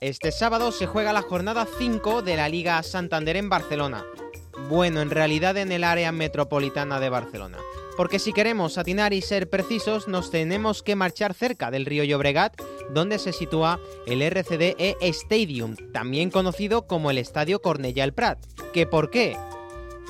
Este 0.00 0.30
sábado 0.30 0.70
se 0.70 0.86
juega 0.86 1.12
la 1.12 1.22
jornada 1.22 1.66
5 1.78 2.22
de 2.22 2.36
la 2.36 2.48
Liga 2.48 2.80
Santander 2.84 3.36
en 3.36 3.48
Barcelona. 3.48 4.04
Bueno, 4.68 5.00
en 5.00 5.10
realidad 5.10 5.56
en 5.56 5.70
el 5.70 5.84
área 5.84 6.10
metropolitana 6.10 6.98
de 6.98 7.08
Barcelona. 7.08 7.58
Porque 7.96 8.18
si 8.18 8.32
queremos 8.32 8.76
atinar 8.78 9.12
y 9.12 9.22
ser 9.22 9.48
precisos, 9.48 10.08
nos 10.08 10.30
tenemos 10.30 10.82
que 10.82 10.96
marchar 10.96 11.34
cerca 11.34 11.70
del 11.70 11.86
río 11.86 12.04
Llobregat, 12.04 12.60
donde 12.90 13.18
se 13.18 13.32
sitúa 13.32 13.80
el 14.06 14.22
RCDE 14.22 14.96
Stadium, 15.00 15.76
también 15.92 16.30
conocido 16.30 16.86
como 16.86 17.10
el 17.10 17.18
Estadio 17.18 17.62
Cornellà 17.62 18.02
el 18.02 18.12
Prat. 18.12 18.38
¿Qué 18.74 18.86
por 18.86 19.10
qué? 19.10 19.36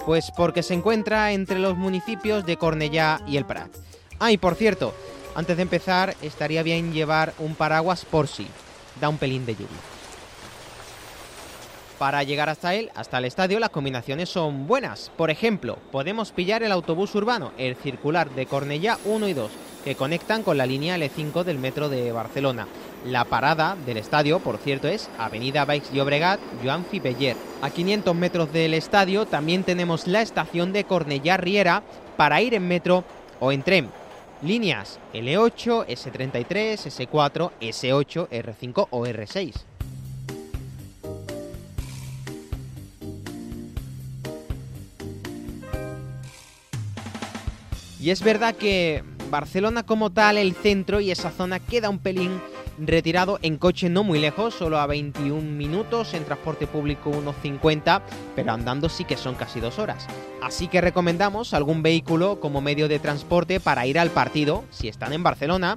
Pues 0.05 0.33
porque 0.37 0.63
se 0.63 0.75
encuentra 0.75 1.33
entre 1.33 1.59
los 1.59 1.77
municipios 1.77 2.45
de 2.45 2.59
Cornellà 2.59 3.23
y 3.27 3.37
el 3.37 3.47
Prat. 3.47 3.71
Ah, 4.19 4.33
y 4.33 4.39
por 4.39 4.57
cierto, 4.57 4.95
antes 5.35 5.57
de 5.57 5.63
empezar, 5.63 6.17
estaría 6.23 6.63
bien 6.63 6.93
llevar 6.93 7.35
un 7.39 7.55
paraguas 7.55 8.05
por 8.05 8.27
si 8.27 8.49
da 9.01 9.09
un 9.11 9.19
pelín 9.19 9.45
de 9.45 9.53
lluvia. 9.53 9.96
Para 11.99 12.23
llegar 12.25 12.51
hasta 12.51 12.75
él, 12.75 12.91
hasta 12.95 13.17
el 13.17 13.25
estadio, 13.25 13.59
las 13.59 13.71
combinaciones 13.71 14.29
son 14.29 14.67
buenas. 14.67 15.11
Por 15.17 15.31
ejemplo, 15.31 15.79
podemos 15.91 16.31
pillar 16.31 16.63
el 16.63 16.73
autobús 16.73 17.15
urbano, 17.15 17.53
el 17.57 17.75
circular 17.75 18.29
de 18.31 18.45
Cornellá 18.45 18.99
1 19.07 19.29
y 19.29 19.33
2, 19.33 19.51
que 19.83 19.95
conectan 19.95 20.43
con 20.43 20.59
la 20.59 20.67
línea 20.67 20.99
L5 20.99 21.43
del 21.43 21.59
metro 21.59 21.89
de 21.89 22.13
Barcelona. 22.13 22.69
La 23.07 23.25
parada 23.25 23.77
del 23.87 23.97
estadio, 23.97 24.41
por 24.41 24.59
cierto, 24.59 24.89
es 24.89 25.09
Avenida 25.17 25.65
Baix 25.65 25.91
Llobregat, 25.91 26.39
Joan 26.63 26.85
Fipeller. 26.85 27.37
A 27.63 27.71
500 27.71 28.15
metros 28.15 28.53
del 28.53 28.75
estadio 28.75 29.25
también 29.25 29.65
tenemos 29.65 30.07
la 30.07 30.21
estación 30.21 30.75
de 30.75 30.85
Cornellá 30.85 31.39
Riera 31.39 31.83
para 32.19 32.43
ir 32.43 32.53
en 32.53 32.69
metro 32.69 33.05
o 33.41 33.53
en 33.53 33.63
tren. 33.63 33.89
Líneas 34.43 34.99
L8, 35.15 35.87
S33, 35.87 37.09
S4, 37.09 37.53
S8, 37.59 38.29
R5 38.29 38.89
o 38.91 39.07
R6. 39.07 39.76
Y 48.07 48.13
es 48.13 48.23
verdad 48.23 48.55
que 48.55 49.03
Barcelona 49.33 49.83
como 49.83 50.13
tal, 50.13 50.39
el 50.39 50.55
centro 50.55 51.01
y 51.01 51.11
esa 51.11 51.33
zona 51.33 51.59
queda 51.59 51.91
un 51.91 51.99
pelín 51.99 52.41
retirado 52.79 53.41
en 53.43 53.57
coche 53.57 53.89
no 53.89 54.05
muy 54.05 54.21
lejos, 54.21 54.55
solo 54.55 54.79
a 54.79 54.87
21 54.87 55.43
minutos, 55.43 56.15
en 56.15 56.25
transporte 56.25 56.69
público 56.69 57.11
unos 57.11 57.35
50, 57.43 58.03
pero 58.37 58.53
andando 58.53 58.89
sí 58.89 59.05
que 59.05 59.17
son 59.17 59.35
casi 59.35 59.59
dos 59.59 59.81
horas. 59.81 60.07
Así 60.41 60.69
que 60.69 60.81
recomendamos 60.81 61.53
algún 61.53 61.83
vehículo 61.83 62.39
como 62.39 62.61
medio 62.61 62.87
de 62.87 63.01
transporte 63.01 63.59
para 63.59 63.89
ir 63.89 63.99
al 63.99 64.11
partido, 64.11 64.63
si 64.71 64.87
están 64.87 65.13
en 65.13 65.25
Barcelona. 65.25 65.77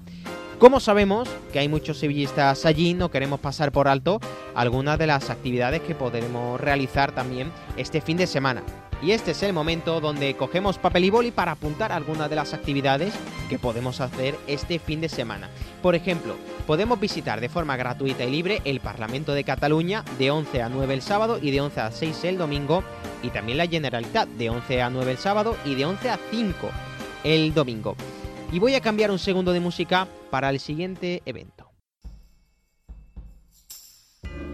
Como 0.60 0.80
sabemos 0.80 1.28
que 1.52 1.58
hay 1.58 1.68
muchos 1.68 1.98
sevillistas 1.98 2.64
allí, 2.68 2.94
no 2.94 3.10
queremos 3.10 3.40
pasar 3.40 3.72
por 3.72 3.88
alto 3.88 4.20
algunas 4.54 5.00
de 5.00 5.08
las 5.08 5.32
actividades 5.32 5.82
que 5.82 5.96
podremos 5.96 6.62
realizar 6.62 7.12
también 7.12 7.52
este 7.76 8.02
fin 8.02 8.18
de 8.18 8.28
semana 8.28 8.62
y 9.02 9.12
este 9.12 9.32
es 9.32 9.44
el 9.44 9.54
momento 9.54 10.02
donde 10.02 10.36
cogemos 10.36 10.78
papel 10.78 11.06
y 11.06 11.10
boli 11.10 11.32
para 11.32 11.54
apuntar 11.54 11.92
algunas 11.92 12.30
de 12.30 12.36
las 12.36 12.54
actividades 12.54 13.14
que 13.50 13.60
podemos 13.60 14.02
hacer 14.02 14.38
este 14.48 14.80
fin 14.80 15.02
de 15.02 15.10
semana. 15.10 15.50
Por 15.82 15.96
ejemplo, 15.96 16.36
podemos 16.68 17.00
visitar 17.00 17.40
de 17.40 17.50
forma 17.50 17.78
gratuita 17.78 18.26
y 18.26 18.32
libre 18.32 18.62
el 18.66 18.80
Parlamento 18.80 19.34
de 19.34 19.44
Cataluña 19.44 20.04
de 20.18 20.32
11 20.32 20.62
a 20.62 20.70
9 20.70 20.94
el 20.94 21.02
sábado 21.02 21.40
y 21.42 21.52
de 21.52 21.62
11 21.62 21.80
a 21.80 21.92
6 21.92 22.24
el 22.26 22.38
domingo 22.38 22.84
y 23.24 23.30
también 23.30 23.58
la 23.58 23.68
Generalitat 23.68 24.28
de 24.30 24.50
11 24.50 24.82
a 24.82 24.90
9 24.90 25.12
el 25.12 25.18
sábado 25.18 25.56
y 25.66 25.76
de 25.76 25.86
11 25.86 26.10
a 26.10 26.20
5 26.32 26.70
el 27.24 27.54
domingo. 27.54 27.96
Y 28.52 28.60
voy 28.60 28.76
a 28.76 28.82
cambiar 28.82 29.12
un 29.12 29.20
segundo 29.20 29.54
de 29.54 29.60
música 29.60 30.08
para 30.30 30.50
el 30.50 30.60
siguiente 30.60 31.22
evento. 31.26 31.69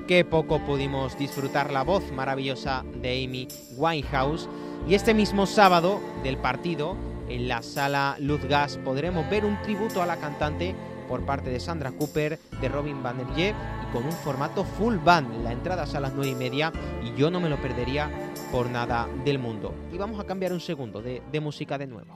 Qué 0.07 0.23
poco 0.23 0.59
pudimos 0.59 1.17
disfrutar 1.17 1.73
la 1.73 1.83
voz 1.83 2.11
maravillosa 2.11 2.85
de 3.01 3.25
Amy 3.25 3.47
Winehouse. 3.75 4.47
Y 4.87 4.93
este 4.93 5.15
mismo 5.15 5.47
sábado 5.47 5.99
del 6.21 6.37
partido, 6.37 6.95
en 7.27 7.47
la 7.47 7.63
sala 7.63 8.15
Luz 8.19 8.43
Gas, 8.45 8.77
podremos 8.85 9.27
ver 9.31 9.45
un 9.45 9.59
tributo 9.63 10.03
a 10.03 10.05
la 10.05 10.17
cantante 10.17 10.75
por 11.09 11.25
parte 11.25 11.49
de 11.49 11.59
Sandra 11.59 11.91
Cooper, 11.91 12.37
de 12.61 12.69
Robin 12.69 13.01
Van 13.01 13.17
y 13.35 13.51
con 13.91 14.05
un 14.05 14.11
formato 14.11 14.63
full 14.63 14.97
band. 14.97 15.43
La 15.43 15.51
entrada 15.51 15.85
es 15.85 15.95
a 15.95 15.99
las 15.99 16.13
9 16.13 16.29
y 16.29 16.35
media 16.35 16.71
y 17.03 17.19
yo 17.19 17.31
no 17.31 17.39
me 17.39 17.49
lo 17.49 17.59
perdería 17.59 18.11
por 18.51 18.69
nada 18.69 19.09
del 19.23 19.39
mundo. 19.39 19.73
Y 19.91 19.97
vamos 19.97 20.19
a 20.19 20.25
cambiar 20.25 20.53
un 20.53 20.59
segundo 20.59 21.01
de, 21.01 21.23
de 21.31 21.39
música 21.39 21.79
de 21.79 21.87
nuevo. 21.87 22.15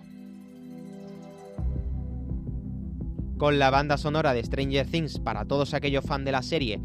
Con 3.39 3.58
la 3.58 3.71
banda 3.71 3.97
sonora 3.97 4.34
de 4.34 4.43
Stranger 4.43 4.86
Things 4.86 5.17
para 5.17 5.45
todos 5.45 5.73
aquellos 5.73 6.06
fans 6.06 6.25
de 6.25 6.32
la 6.32 6.43
serie 6.43 6.80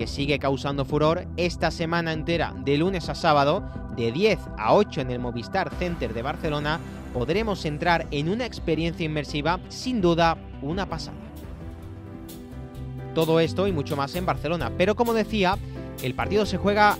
que 0.00 0.06
sigue 0.06 0.38
causando 0.38 0.86
furor 0.86 1.26
esta 1.36 1.70
semana 1.70 2.14
entera, 2.14 2.54
de 2.56 2.78
lunes 2.78 3.10
a 3.10 3.14
sábado, 3.14 3.62
de 3.96 4.10
10 4.10 4.38
a 4.56 4.72
8 4.72 5.02
en 5.02 5.10
el 5.10 5.18
Movistar 5.18 5.70
Center 5.74 6.14
de 6.14 6.22
Barcelona, 6.22 6.80
podremos 7.12 7.66
entrar 7.66 8.06
en 8.10 8.30
una 8.30 8.46
experiencia 8.46 9.04
inmersiva 9.04 9.60
sin 9.68 10.00
duda 10.00 10.38
una 10.62 10.86
pasada. 10.86 11.18
Todo 13.14 13.40
esto 13.40 13.68
y 13.68 13.72
mucho 13.72 13.94
más 13.94 14.14
en 14.14 14.24
Barcelona, 14.24 14.72
pero 14.78 14.96
como 14.96 15.12
decía, 15.12 15.58
el 16.02 16.14
partido 16.14 16.46
se 16.46 16.56
juega 16.56 16.96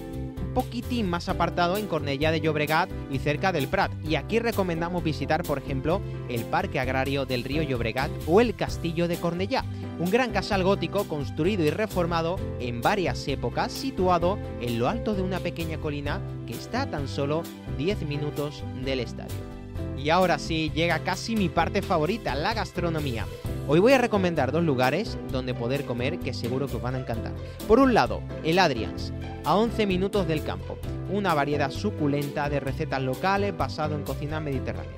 poquitín 0.55 1.09
más 1.09 1.29
apartado 1.29 1.77
en 1.77 1.87
Cornellá 1.87 2.31
de 2.31 2.41
Llobregat 2.41 2.91
y 3.11 3.19
cerca 3.19 3.53
del 3.53 3.69
Prat. 3.69 3.93
Y 4.05 4.17
aquí 4.17 4.39
recomendamos 4.39 5.03
visitar, 5.03 5.43
por 5.43 5.59
ejemplo, 5.59 6.01
el 6.29 6.45
Parque 6.45 6.81
Agrario 6.81 7.27
del 7.27 7.45
Río 7.45 7.63
Llobregat 7.63 8.11
o 8.27 8.41
el 8.41 8.55
Castillo 8.55 9.09
de 9.09 9.17
Cornellá, 9.17 9.65
un 9.99 10.11
gran 10.11 10.33
casal 10.33 10.65
gótico 10.65 11.05
construido 11.05 11.65
y 11.65 11.71
reformado 11.71 12.39
en 12.59 12.81
varias 12.81 13.27
épocas, 13.29 13.73
situado 13.73 14.39
en 14.61 14.79
lo 14.79 14.89
alto 14.89 15.15
de 15.15 15.23
una 15.23 15.41
pequeña 15.41 15.79
colina 15.79 16.21
que 16.47 16.55
está 16.55 16.83
a 16.83 16.91
tan 16.91 17.09
solo 17.09 17.43
10 17.79 18.03
minutos 18.03 18.65
del 18.85 19.01
estadio. 19.01 19.60
Y 20.03 20.09
ahora 20.09 20.39
sí, 20.39 20.73
llega 20.75 21.01
casi 21.01 21.37
mi 21.37 21.51
parte 21.51 21.83
favorita, 21.83 22.35
la 22.35 22.55
gastronomía. 22.55 23.27
Hoy 23.69 23.81
voy 23.81 23.93
a 23.93 23.99
recomendar 23.99 24.51
dos 24.51 24.65
lugares 24.65 25.19
donde 25.31 25.53
poder 25.53 25.85
comer 25.85 26.19
que 26.19 26.33
seguro 26.33 26.67
que 26.69 26.77
os 26.77 26.83
van 26.83 26.95
a 26.95 27.01
encantar. 27.01 27.33
Por 27.69 27.79
un 27.81 27.93
lado, 27.93 28.23
el 28.43 28.59
Adrians, 28.59 29.13
a 29.45 29.57
11 29.57 29.85
minutos 29.87 30.27
del 30.27 30.43
campo, 30.43 30.79
una 31.11 31.35
variedad 31.35 31.71
suculenta 31.71 32.49
de 32.49 32.61
recetas 32.61 33.03
locales 33.03 33.55
basado 33.55 33.95
en 33.95 34.05
cocina 34.05 34.41
mediterránea. 34.41 34.97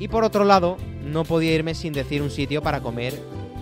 Y 0.00 0.08
por 0.08 0.24
otro 0.24 0.44
lado, 0.44 0.76
no 1.04 1.22
podía 1.22 1.54
irme 1.54 1.76
sin 1.76 1.92
decir 1.92 2.20
un 2.20 2.30
sitio 2.30 2.62
para 2.62 2.80
comer 2.80 3.14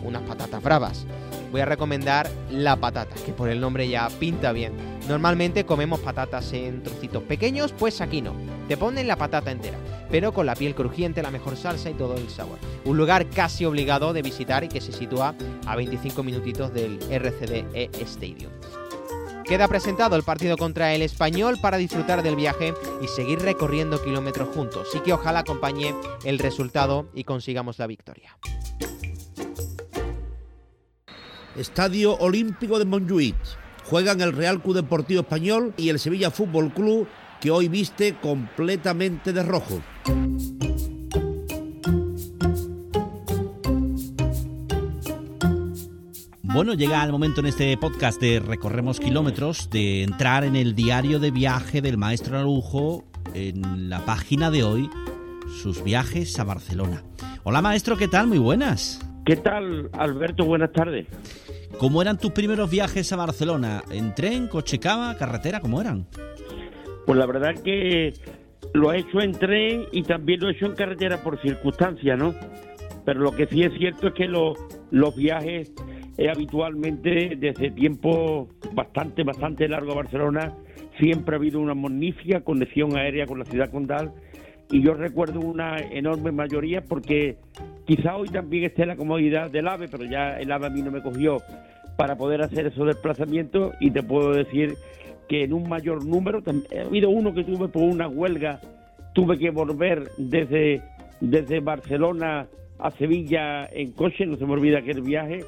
unas 0.03 0.23
patatas 0.23 0.63
bravas. 0.63 1.07
Voy 1.51 1.61
a 1.61 1.67
recomendar 1.67 2.31
la 2.51 2.77
patata, 2.77 3.15
que 3.25 3.33
por 3.33 3.49
el 3.49 3.61
nombre 3.61 3.89
ya 3.89 4.09
pinta 4.09 4.53
bien. 4.53 4.73
Normalmente 5.09 5.65
comemos 5.65 6.01
patatas 6.01 6.53
en 6.53 6.83
trocitos 6.83 7.23
pequeños, 7.25 7.73
pues 7.73 8.01
aquí 8.01 8.23
no. 8.23 8.35
Te 8.69 8.77
ponen 8.77 9.09
la 9.09 9.17
patata 9.17 9.51
entera 9.51 9.79
pero 10.11 10.33
con 10.33 10.47
la 10.47 10.55
piel 10.55 10.75
crujiente, 10.75 11.23
la 11.23 11.31
mejor 11.31 11.57
salsa 11.57 11.91
y 11.91 11.95
todo 11.95 12.17
el 12.17 12.29
sabor. 12.29 12.59
Un 12.85 12.97
lugar 12.97 13.29
casi 13.31 13.65
obligado 13.65 14.13
de 14.13 14.23
visitar 14.23 14.65
y 14.65 14.69
que 14.69 14.81
se 14.81 14.93
sitúa 14.93 15.35
a 15.67 15.77
25 15.77 16.23
minutitos 16.23 16.73
del 16.75 16.99
RCDE 17.11 17.91
Stadium. 18.01 18.53
Queda 19.45 19.67
presentado 19.67 20.15
el 20.17 20.23
partido 20.23 20.57
contra 20.57 20.95
el 20.95 21.03
español 21.03 21.59
para 21.61 21.77
disfrutar 21.77 22.23
del 22.23 22.37
viaje 22.37 22.73
y 23.03 23.09
seguir 23.09 23.41
recorriendo 23.41 24.03
kilómetros 24.03 24.49
juntos. 24.55 24.89
Y 24.95 25.01
que 25.01 25.13
ojalá 25.13 25.41
acompañe 25.41 25.95
el 26.25 26.39
resultado 26.39 27.09
y 27.15 27.25
consigamos 27.25 27.79
la 27.79 27.89
victoria. 27.89 28.37
Estadio 31.57 32.17
Olímpico 32.19 32.79
de 32.79 32.87
Montjuïc. 32.87 33.35
Juegan 33.85 34.21
el 34.21 34.33
Real 34.33 34.63
Club 34.63 34.77
Deportivo 34.77 35.23
Español 35.23 35.75
y 35.77 35.89
el 35.89 35.99
Sevilla 35.99 36.31
Fútbol 36.31 36.73
Club 36.73 37.09
que 37.41 37.51
hoy 37.51 37.69
viste 37.69 38.15
completamente 38.21 39.33
de 39.33 39.43
rojo. 39.43 39.81
Bueno, 46.43 46.75
llega 46.75 47.03
el 47.03 47.13
momento 47.13 47.41
en 47.41 47.47
este 47.47 47.77
podcast 47.77 48.21
de 48.21 48.41
Recorremos 48.41 49.01
Kilómetros 49.01 49.71
de 49.71 50.03
entrar 50.03 50.45
en 50.45 50.57
el 50.57 50.75
diario 50.75 51.19
de 51.19 51.31
viaje 51.31 51.81
del 51.81 51.97
maestro 51.97 52.39
Arujo 52.39 53.05
en 53.35 53.89
la 53.89 54.05
página 54.05 54.51
de 54.51 54.65
hoy, 54.65 54.91
sus 55.63 55.83
viajes 55.83 56.39
a 56.39 56.45
Barcelona. 56.45 57.03
Hola 57.45 57.63
maestro, 57.63 57.97
¿qué 57.97 58.09
tal? 58.09 58.27
Muy 58.27 58.39
buenas. 58.39 59.01
¿Qué 59.31 59.37
tal, 59.37 59.91
Alberto? 59.93 60.45
Buenas 60.45 60.73
tardes. 60.73 61.07
¿Cómo 61.79 62.03
eran 62.03 62.19
tus 62.19 62.33
primeros 62.33 62.69
viajes 62.69 63.13
a 63.13 63.17
Barcelona? 63.17 63.81
¿En 63.93 64.13
tren, 64.13 64.49
coche 64.49 64.81
cama, 64.81 65.17
carretera? 65.17 65.61
¿Cómo 65.61 65.81
eran? 65.81 66.05
Pues 67.07 67.17
la 67.17 67.27
verdad 67.27 67.55
que 67.63 68.13
lo 68.75 68.93
he 68.93 68.99
hecho 68.99 69.21
en 69.21 69.31
tren 69.31 69.85
y 69.93 70.03
también 70.03 70.41
lo 70.41 70.49
he 70.49 70.55
hecho 70.55 70.67
en 70.67 70.75
carretera 70.75 71.23
por 71.23 71.41
circunstancias, 71.41 72.19
¿no? 72.19 72.35
Pero 73.05 73.21
lo 73.21 73.31
que 73.31 73.47
sí 73.47 73.63
es 73.63 73.73
cierto 73.79 74.09
es 74.09 74.15
que 74.15 74.27
los, 74.27 74.59
los 74.91 75.15
viajes 75.15 75.71
eh, 76.19 76.29
habitualmente 76.29 77.37
desde 77.39 77.71
tiempo 77.71 78.49
bastante, 78.73 79.23
bastante 79.23 79.69
largo 79.69 79.93
a 79.93 79.95
Barcelona 79.95 80.55
siempre 80.99 81.37
ha 81.37 81.39
habido 81.39 81.61
una 81.61 81.75
magnífica 81.77 82.41
conexión 82.41 82.99
aérea 82.99 83.27
con 83.27 83.39
la 83.39 83.45
ciudad 83.45 83.71
condal 83.71 84.13
y 84.73 84.83
yo 84.83 84.95
recuerdo 84.95 85.39
una 85.39 85.79
enorme 85.79 86.33
mayoría 86.33 86.83
porque 86.83 87.39
quizá 87.97 88.17
hoy 88.17 88.29
también 88.29 88.63
esté 88.63 88.87
la 88.87 88.95
comodidad 88.95 89.51
del 89.51 89.67
AVE, 89.67 89.89
pero 89.89 90.05
ya 90.05 90.39
el 90.39 90.53
AVE 90.53 90.69
a 90.69 90.71
mí 90.71 90.81
no 90.81 90.93
me 90.93 91.03
cogió 91.03 91.39
para 91.97 92.15
poder 92.15 92.41
hacer 92.41 92.67
esos 92.67 92.87
desplazamientos 92.87 93.75
y 93.81 93.91
te 93.91 94.01
puedo 94.05 94.33
decir 94.33 94.77
que 95.29 95.43
en 95.43 95.53
un 95.53 95.69
mayor 95.69 96.05
número, 96.05 96.41
ha 96.47 96.87
habido 96.87 97.11
uno 97.11 97.35
que 97.35 97.43
tuve 97.43 97.67
por 97.67 97.83
una 97.83 98.07
huelga, 98.07 98.61
tuve 99.13 99.39
que 99.39 99.51
volver 99.51 100.09
desde, 100.19 100.83
desde 101.21 101.59
Barcelona 101.59 102.47
a 102.79 102.93
Sevilla 102.93 103.69
en 103.73 103.91
coche, 103.91 104.25
no 104.25 104.37
se 104.37 104.47
me 104.47 104.53
olvida 104.53 104.79
aquel 104.79 105.03
viaje, 105.03 105.41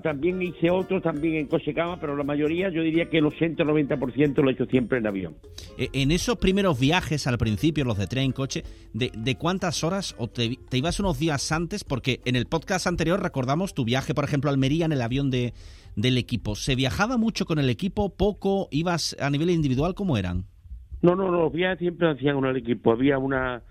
también 0.00 0.40
hice 0.42 0.70
otro 0.70 1.00
también 1.00 1.34
en 1.36 1.46
coche 1.46 1.74
cama, 1.74 1.98
pero 2.00 2.16
la 2.16 2.24
mayoría 2.24 2.68
yo 2.68 2.82
diría 2.82 3.08
que 3.08 3.18
el 3.18 3.24
80-90% 3.24 4.42
lo 4.42 4.50
he 4.50 4.52
hecho 4.52 4.66
siempre 4.66 4.98
en 4.98 5.06
avión. 5.06 5.36
E, 5.78 5.88
en 5.92 6.10
esos 6.10 6.36
primeros 6.36 6.78
viajes 6.78 7.26
al 7.26 7.38
principio, 7.38 7.84
los 7.84 7.98
de 7.98 8.06
tren, 8.06 8.32
coche, 8.32 8.62
¿de, 8.92 9.10
de 9.16 9.34
cuántas 9.36 9.84
horas 9.84 10.14
o 10.18 10.28
te, 10.28 10.56
te, 10.68 10.78
ibas 10.78 11.00
unos 11.00 11.18
días 11.18 11.52
antes? 11.52 11.84
Porque 11.84 12.20
en 12.24 12.36
el 12.36 12.46
podcast 12.46 12.86
anterior 12.86 13.22
recordamos 13.22 13.74
tu 13.74 13.84
viaje, 13.84 14.14
por 14.14 14.24
ejemplo, 14.24 14.50
a 14.50 14.52
Almería 14.52 14.86
en 14.86 14.92
el 14.92 15.02
avión 15.02 15.30
de, 15.30 15.52
del 15.96 16.18
equipo. 16.18 16.54
¿Se 16.54 16.76
viajaba 16.76 17.16
mucho 17.16 17.46
con 17.46 17.58
el 17.58 17.70
equipo? 17.70 18.14
¿Poco? 18.16 18.68
¿Ibas 18.70 19.16
a 19.20 19.30
nivel 19.30 19.50
individual? 19.50 19.94
¿Cómo 19.94 20.16
eran? 20.16 20.44
No, 21.02 21.14
no, 21.14 21.30
los 21.30 21.52
viajes 21.52 21.78
siempre 21.78 22.10
hacían 22.10 22.36
con 22.36 22.46
el 22.46 22.56
equipo. 22.56 22.92
Había 22.92 23.18
una... 23.18 23.62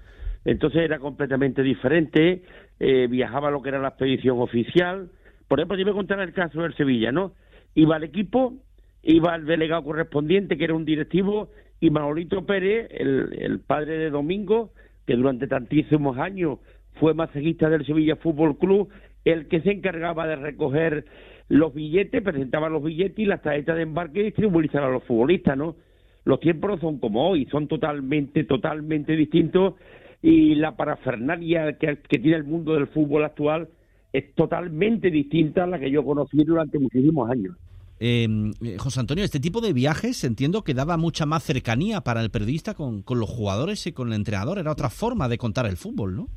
Entonces 0.43 0.81
era 0.81 0.99
completamente 0.99 1.63
diferente. 1.63 2.43
Eh, 2.79 3.07
viajaba 3.09 3.49
lo 3.51 3.61
que 3.61 3.69
era 3.69 3.79
la 3.79 3.89
expedición 3.89 4.39
oficial. 4.39 5.09
Por 5.47 5.59
ejemplo, 5.59 5.77
yo 5.77 5.85
me 5.85 5.93
contar 5.93 6.19
el 6.19 6.33
caso 6.33 6.61
del 6.61 6.75
Sevilla, 6.75 7.11
¿no? 7.11 7.33
Iba 7.75 7.97
el 7.97 8.03
equipo, 8.03 8.55
iba 9.03 9.35
el 9.35 9.45
delegado 9.45 9.83
correspondiente, 9.83 10.57
que 10.57 10.63
era 10.63 10.73
un 10.73 10.85
directivo, 10.85 11.49
y 11.79 11.89
Manolito 11.89 12.45
Pérez, 12.45 12.87
el, 12.91 13.59
padre 13.65 13.97
de 13.97 14.09
Domingo, 14.09 14.71
que 15.05 15.15
durante 15.15 15.47
tantísimos 15.47 16.17
años 16.17 16.59
fue 16.99 17.13
masajista 17.13 17.69
del 17.69 17.85
Sevilla 17.85 18.15
Fútbol 18.15 18.57
Club, 18.57 18.89
el 19.23 19.47
que 19.47 19.61
se 19.61 19.71
encargaba 19.71 20.27
de 20.27 20.35
recoger 20.35 21.05
los 21.47 21.73
billetes, 21.73 22.23
presentaban 22.23 22.73
los 22.73 22.83
billetes 22.83 23.19
y 23.19 23.25
las 23.25 23.41
tarjetas 23.41 23.75
de 23.75 23.83
embarque 23.83 24.23
distribuían 24.23 24.83
a 24.83 24.89
los 24.89 25.03
futbolistas, 25.03 25.57
¿no? 25.57 25.75
Los 26.23 26.39
tiempos 26.39 26.71
no 26.71 26.77
son 26.79 26.97
como 26.97 27.29
hoy, 27.29 27.45
son 27.51 27.67
totalmente, 27.67 28.45
totalmente 28.45 29.15
distintos 29.15 29.75
y 30.23 30.55
la 30.55 30.75
parafernalia 30.75 31.77
que 31.77 32.19
tiene 32.19 32.37
el 32.37 32.45
mundo 32.45 32.73
del 32.73 32.87
fútbol 32.87 33.25
actual 33.25 33.67
es 34.17 34.33
totalmente 34.33 35.11
distinta 35.11 35.63
a 35.63 35.67
la 35.67 35.79
que 35.79 35.91
yo 35.91 36.03
conocí 36.03 36.43
durante 36.43 36.79
muchísimos 36.79 37.29
años. 37.29 37.55
Em, 37.99 38.51
eh, 38.61 38.77
José 38.77 38.99
Antonio, 38.99 39.23
este 39.23 39.39
tipo 39.39 39.61
de 39.61 39.73
viajes 39.73 40.23
entiendo 40.23 40.63
que 40.63 40.73
daba 40.73 40.97
mucha 40.97 41.25
más 41.25 41.43
cercanía 41.43 42.01
para 42.01 42.21
el 42.21 42.29
periodista 42.29 42.73
con, 42.73 43.01
con 43.01 43.19
los 43.19 43.29
jugadores 43.29 43.87
y 43.87 43.93
con 43.93 44.09
el 44.09 44.15
entrenador. 44.15 44.59
Era 44.59 44.71
otra 44.71 44.89
forma 44.89 45.29
de 45.29 45.37
contar 45.37 45.65
el 45.65 45.77
fútbol, 45.77 46.15
¿no? 46.15 46.27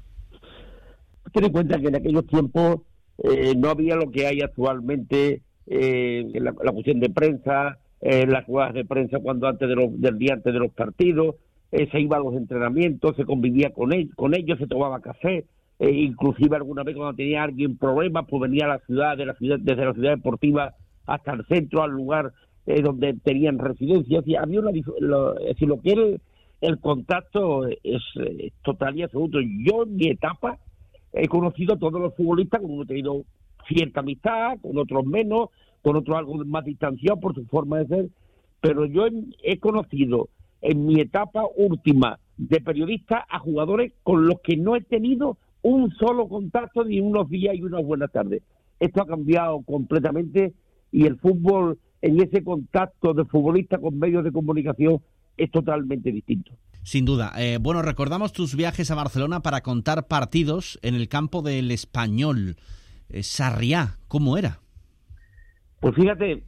Ten 1.33 1.45
en 1.45 1.53
cuenta 1.53 1.79
que 1.81 1.89
en 1.89 1.97
aquellos 1.97 2.27
tiempos 2.27 2.81
eh, 3.19 3.55
no 3.57 3.71
había 3.71 3.97
lo 3.97 4.11
que 4.11 4.27
hay 4.27 4.41
actualmente 4.41 5.43
eh, 5.67 6.25
la, 6.35 6.55
la, 6.63 6.73
cuestión 6.73 7.01
de 7.01 7.11
prensa, 7.11 7.79
en 8.01 8.31
las 8.31 8.45
jugadas 8.45 8.75
de 8.75 8.85
prensa 8.85 9.19
cuando 9.21 9.49
antes 9.49 9.69
de 9.69 9.75
los, 9.75 10.01
del 10.01 10.19
día 10.19 10.35
antes 10.35 10.53
de 10.53 10.59
los 10.59 10.73
partidos, 10.73 11.35
eh, 11.73 11.89
se 11.91 12.01
iba 12.01 12.17
a 12.17 12.21
los 12.21 12.35
entrenamientos, 12.35 13.17
se 13.17 13.25
convivía 13.25 13.71
con, 13.71 13.93
él, 13.93 14.11
con 14.17 14.35
ellos, 14.35 14.59
se 14.59 14.67
tomaba 14.67 15.01
café, 15.01 15.45
eh, 15.79 15.91
inclusive 15.91 16.57
alguna 16.57 16.83
vez 16.83 16.97
cuando 16.97 17.17
tenía 17.17 17.45
alguien 17.45 17.77
problemas, 17.77 18.27
pues 18.29 18.43
venía 18.43 18.65
a 18.67 18.69
la 18.69 18.79
ciudad, 18.81 19.17
de 19.17 19.27
la 19.27 19.35
ciudad 19.35 19.59
desde 19.61 19.85
la 19.85 19.95
ciudad 19.95 20.11
deportiva 20.17 20.75
hasta 21.07 21.33
el 21.33 21.47
centro, 21.47 21.83
al 21.83 21.93
lugar 21.93 22.33
eh, 22.67 22.83
donde 22.83 23.15
tenían 23.15 23.59
residencia. 23.59 24.23
Y 24.25 24.37
había 24.37 24.61
una, 24.61 24.73
lo, 25.01 25.35
lo 25.35 25.81
que 25.81 26.21
el 26.61 26.81
contacto 26.81 27.67
es, 27.67 27.79
es 27.83 28.53
total 28.63 28.97
y 28.97 29.03
absoluto. 29.03 29.39
Yo 29.41 29.85
en 29.85 29.97
mi 29.97 30.09
etapa 30.09 30.59
he 31.13 31.29
conocido 31.29 31.75
a 31.75 31.79
todos 31.79 32.01
los 32.01 32.15
futbolistas, 32.15 32.61
con 32.61 32.73
uno 32.73 32.83
he 32.83 32.87
tenido 32.87 33.25
cierta 33.69 34.01
amistad, 34.01 34.59
con 34.61 34.77
otros 34.79 35.05
menos, 35.07 35.51
con 35.83 35.97
otros 35.97 36.17
algo 36.19 36.35
más 36.45 36.65
distanciado 36.65 37.21
por 37.21 37.35
su 37.35 37.45
forma 37.47 37.79
de 37.79 37.87
ser, 37.87 38.09
pero 38.61 38.87
yo 38.87 39.07
he 39.43 39.59
conocido 39.59 40.29
en 40.61 40.87
mi 40.87 41.01
etapa 41.01 41.45
última 41.57 42.19
de 42.37 42.61
periodista 42.61 43.25
a 43.29 43.39
jugadores 43.39 43.93
con 44.03 44.27
los 44.27 44.41
que 44.41 44.57
no 44.57 44.77
he 44.77 44.81
tenido 44.81 45.37
un 45.69 45.95
solo 45.97 46.29
contacto 46.29 46.83
ni 46.85 46.99
unos 46.99 47.29
días 47.29 47.55
y 47.55 47.63
unas 47.63 47.85
buenas 47.85 48.11
tardes. 48.11 48.43
esto 48.81 49.03
ha 49.03 49.07
cambiado 49.07 49.61
completamente 49.63 50.55
y 50.91 51.05
el 51.05 51.19
fútbol 51.19 51.79
en 52.01 52.21
ese 52.23 52.43
contacto 52.43 53.13
de 53.13 53.25
futbolista 53.25 53.79
con 53.79 53.99
medios 53.99 54.25
de 54.25 54.33
comunicación 54.33 55.01
es 55.37 55.51
totalmente 55.51 56.11
distinto. 56.11 56.53
Sin 56.85 57.05
duda. 57.05 57.33
Eh, 57.37 57.59
bueno, 57.61 57.83
recordamos 57.83 58.33
tus 58.33 58.57
viajes 58.57 58.91
a 58.91 58.95
Barcelona 58.95 59.41
para 59.41 59.61
contar 59.61 60.07
partidos 60.07 60.79
en 60.83 60.95
el 60.95 61.09
campo 61.09 61.43
del 61.43 61.71
español. 61.71 62.57
Eh, 63.11 63.23
Sarriá, 63.23 63.99
¿cómo 64.09 64.39
era? 64.39 64.61
Pues 65.81 65.95
fíjate, 65.95 66.45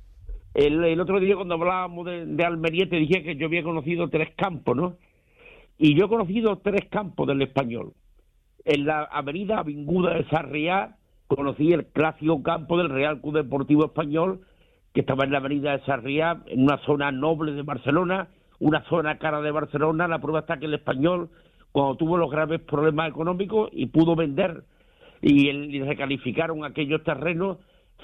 el, 0.54 1.00
otro 1.00 1.20
día 1.20 1.34
cuando 1.34 1.56
hablábamos 1.56 2.06
de, 2.06 2.24
de, 2.26 2.44
Almería 2.44 2.88
te 2.88 2.96
dije 2.96 3.22
que 3.22 3.36
yo 3.36 3.46
había 3.46 3.62
conocido 3.62 4.08
tres 4.08 4.30
campos, 4.36 4.76
¿no? 4.76 4.96
Y 5.76 5.94
yo 5.94 6.06
he 6.06 6.08
conocido 6.08 6.56
tres 6.58 6.88
campos 6.90 7.26
del 7.26 7.42
español. 7.42 7.92
En 8.64 8.86
la 8.86 9.04
avenida 9.04 9.58
Avinguda 9.58 10.14
de 10.14 10.24
Sarriá 10.28 10.96
conocí 11.26 11.72
el 11.72 11.86
clásico 11.86 12.42
campo 12.42 12.76
del 12.76 12.90
Real 12.90 13.20
Club 13.20 13.36
Deportivo 13.36 13.86
Español, 13.86 14.40
que 14.92 15.00
estaba 15.00 15.24
en 15.24 15.32
la 15.32 15.38
avenida 15.38 15.72
de 15.72 15.84
Sarriá, 15.84 16.42
en 16.46 16.62
una 16.64 16.78
zona 16.78 17.12
noble 17.12 17.52
de 17.52 17.62
Barcelona, 17.62 18.28
una 18.58 18.82
zona 18.84 19.18
cara 19.18 19.40
de 19.40 19.50
Barcelona. 19.50 20.08
La 20.08 20.20
prueba 20.20 20.40
está 20.40 20.58
que 20.58 20.66
el 20.66 20.74
español, 20.74 21.30
cuando 21.72 21.96
tuvo 21.96 22.16
los 22.16 22.30
graves 22.30 22.60
problemas 22.60 23.08
económicos 23.08 23.70
y 23.72 23.86
pudo 23.86 24.16
vender 24.16 24.64
y, 25.22 25.80
recalificaron 25.80 26.64
aquellos 26.64 27.02
terrenos, 27.04 27.58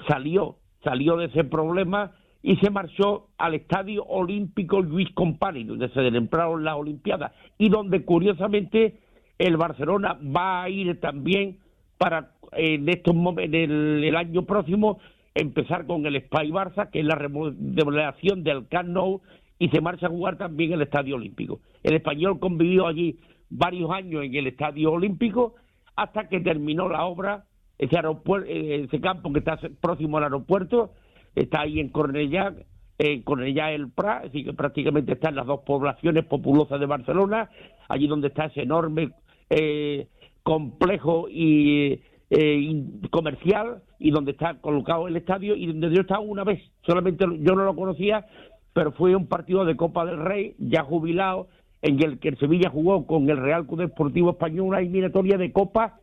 salió, 0.07 0.57
salió 0.83 1.17
de 1.17 1.25
ese 1.25 1.43
problema 1.43 2.11
y 2.41 2.55
se 2.57 2.69
marchó 2.69 3.27
al 3.37 3.55
Estadio 3.55 4.05
Olímpico 4.05 4.81
Luis 4.81 5.09
Compani, 5.13 5.65
donde 5.65 5.89
se 5.89 5.95
celebraron 5.95 6.63
las 6.63 6.75
Olimpiadas 6.75 7.33
y 7.57 7.69
donde 7.69 8.05
curiosamente 8.05 8.99
el 9.37 9.57
Barcelona 9.57 10.17
va 10.23 10.63
a 10.63 10.69
ir 10.69 10.99
también 10.99 11.59
para 11.97 12.31
en 12.53 12.87
estos 12.89 13.15
en 13.37 13.55
el, 14.03 14.15
año 14.15 14.43
próximo 14.43 14.99
empezar 15.35 15.85
con 15.85 16.05
el 16.05 16.19
Spy 16.21 16.51
Barça, 16.51 16.89
que 16.89 16.99
es 16.99 17.05
la 17.05 17.15
remodelación 17.15 18.43
del 18.43 18.67
Camp 18.67 18.89
Nou 18.89 19.21
y 19.59 19.69
se 19.69 19.81
marcha 19.81 20.07
a 20.07 20.09
jugar 20.09 20.37
también 20.37 20.73
el 20.73 20.81
Estadio 20.81 21.15
Olímpico. 21.15 21.59
El 21.83 21.95
español 21.95 22.39
convivió 22.39 22.87
allí 22.87 23.19
varios 23.49 23.91
años 23.91 24.23
en 24.23 24.35
el 24.35 24.47
Estadio 24.47 24.91
Olímpico 24.91 25.55
hasta 25.95 26.29
que 26.29 26.39
terminó 26.39 26.89
la 26.89 27.05
obra 27.05 27.45
ese 27.77 27.95
aeropuerto, 27.95 28.49
ese 28.49 28.99
campo 28.99 29.31
que 29.31 29.39
está 29.39 29.59
próximo 29.81 30.17
al 30.17 30.25
aeropuerto 30.25 30.93
está 31.35 31.61
ahí 31.61 31.79
en 31.79 31.89
Cornellá, 31.89 32.53
en 32.97 33.21
Cornellá 33.21 33.71
el 33.71 33.91
Prat, 33.91 34.25
así 34.25 34.43
que 34.43 34.53
prácticamente 34.53 35.13
está 35.13 35.29
en 35.29 35.35
las 35.35 35.45
dos 35.45 35.61
poblaciones 35.61 36.25
populosas 36.25 36.79
de 36.79 36.87
Barcelona, 36.87 37.49
allí 37.87 38.07
donde 38.07 38.29
está 38.29 38.45
ese 38.45 38.63
enorme 38.63 39.11
eh, 39.49 40.07
complejo 40.43 41.27
y 41.29 42.01
eh, 42.29 42.83
comercial 43.09 43.81
y 43.99 44.11
donde 44.11 44.31
está 44.31 44.55
colocado 44.55 45.07
el 45.07 45.17
estadio 45.17 45.55
y 45.55 45.67
donde 45.67 45.93
yo 45.93 46.01
estaba 46.01 46.19
una 46.19 46.43
vez, 46.43 46.61
solamente 46.85 47.25
yo 47.39 47.55
no 47.55 47.63
lo 47.63 47.75
conocía, 47.75 48.25
pero 48.73 48.91
fue 48.91 49.15
un 49.15 49.27
partido 49.27 49.65
de 49.65 49.75
Copa 49.75 50.05
del 50.05 50.19
Rey, 50.19 50.55
ya 50.59 50.83
jubilado, 50.83 51.47
en 51.81 52.01
el 52.03 52.19
que 52.19 52.29
el 52.29 52.37
Sevilla 52.37 52.69
jugó 52.69 53.05
con 53.05 53.29
el 53.29 53.37
Real 53.37 53.65
Club 53.65 53.79
Deportivo 53.79 54.31
Español 54.31 54.67
una 54.67 54.79
eliminatoria 54.79 55.37
de 55.37 55.51
Copa, 55.51 55.99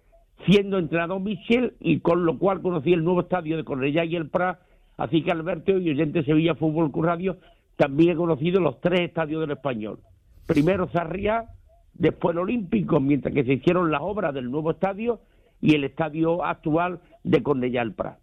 siendo 0.46 0.78
entrenador 0.78 1.20
Michel, 1.20 1.74
y 1.80 2.00
con 2.00 2.24
lo 2.24 2.38
cual 2.38 2.62
conocí 2.62 2.92
el 2.92 3.04
nuevo 3.04 3.20
estadio 3.20 3.56
de 3.56 3.64
Cornellá 3.64 4.04
y 4.04 4.16
el 4.16 4.28
Prat, 4.28 4.58
Así 4.96 5.22
que 5.22 5.32
Alberto 5.32 5.76
y 5.76 5.90
oyente 5.90 6.24
Sevilla 6.24 6.54
Fútbol 6.54 6.92
Club 6.92 7.04
Radio 7.04 7.36
también 7.76 8.12
he 8.12 8.16
conocido 8.16 8.60
los 8.60 8.80
tres 8.80 9.00
estadios 9.00 9.40
del 9.40 9.52
español. 9.52 9.98
Primero 10.46 10.88
Sarriá, 10.92 11.46
después 11.94 12.34
el 12.34 12.40
Olímpico, 12.40 13.00
mientras 13.00 13.34
que 13.34 13.44
se 13.44 13.54
hicieron 13.54 13.90
las 13.90 14.00
obras 14.02 14.34
del 14.34 14.50
nuevo 14.50 14.72
estadio 14.72 15.20
y 15.60 15.74
el 15.74 15.84
estadio 15.84 16.44
actual 16.44 17.00
de 17.22 17.42
Cornellá 17.42 17.82
el 17.82 17.94
Prat. 17.94 18.18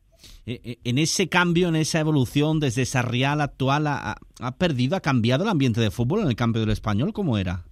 Eh, 0.45 0.59
eh, 0.63 0.77
en 0.83 0.97
ese 0.97 1.29
cambio, 1.29 1.67
en 1.69 1.75
esa 1.75 1.99
evolución 1.99 2.59
desde 2.59 2.85
Sarriá 2.85 3.33
al 3.33 3.41
actual, 3.41 3.87
¿ha, 3.87 4.15
perdido, 4.57 4.95
ha 4.95 5.01
cambiado 5.01 5.43
el 5.43 5.49
ambiente 5.49 5.81
de 5.81 5.89
fútbol 5.89 6.21
en 6.21 6.27
el 6.27 6.35
campo 6.35 6.59
del 6.59 6.69
español? 6.69 7.13
¿Cómo 7.13 7.37
era? 7.37 7.65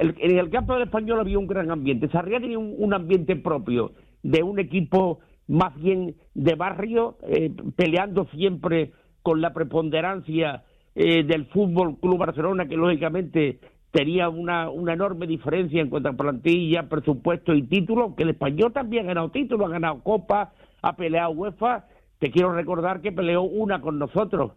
en 0.00 0.38
el 0.38 0.48
campo 0.48 0.74
del 0.74 0.84
español 0.84 1.18
había 1.18 1.40
un 1.40 1.48
gran 1.48 1.72
ambiente. 1.72 2.08
Sarriá 2.08 2.38
tenía 2.38 2.56
un 2.56 2.94
ambiente 2.94 3.34
propio 3.34 3.94
de 4.22 4.44
un 4.44 4.60
equipo 4.60 5.18
más 5.48 5.74
bien 5.80 6.14
de 6.34 6.54
barrio, 6.54 7.16
eh, 7.26 7.50
peleando 7.74 8.26
siempre 8.26 8.92
con 9.22 9.40
la 9.40 9.52
preponderancia 9.52 10.64
eh, 10.94 11.24
del 11.24 11.46
Fútbol 11.46 11.98
Club 11.98 12.18
Barcelona, 12.18 12.68
que 12.68 12.76
lógicamente 12.76 13.58
tenía 13.90 14.28
una, 14.28 14.70
una 14.70 14.92
enorme 14.92 15.26
diferencia 15.26 15.80
en 15.80 15.88
cuanto 15.88 16.10
a 16.10 16.12
plantilla, 16.12 16.88
presupuesto 16.88 17.54
y 17.54 17.62
título, 17.62 18.14
que 18.14 18.24
el 18.24 18.30
español 18.30 18.72
también 18.72 19.04
ha 19.04 19.08
ganado 19.08 19.30
títulos, 19.30 19.66
ha 19.66 19.72
ganado 19.72 20.02
Copa, 20.02 20.52
ha 20.82 20.96
peleado 20.96 21.30
UEFA. 21.30 21.86
Te 22.18 22.30
quiero 22.30 22.52
recordar 22.52 23.00
que 23.00 23.12
peleó 23.12 23.42
una 23.42 23.80
con 23.80 23.98
nosotros 23.98 24.52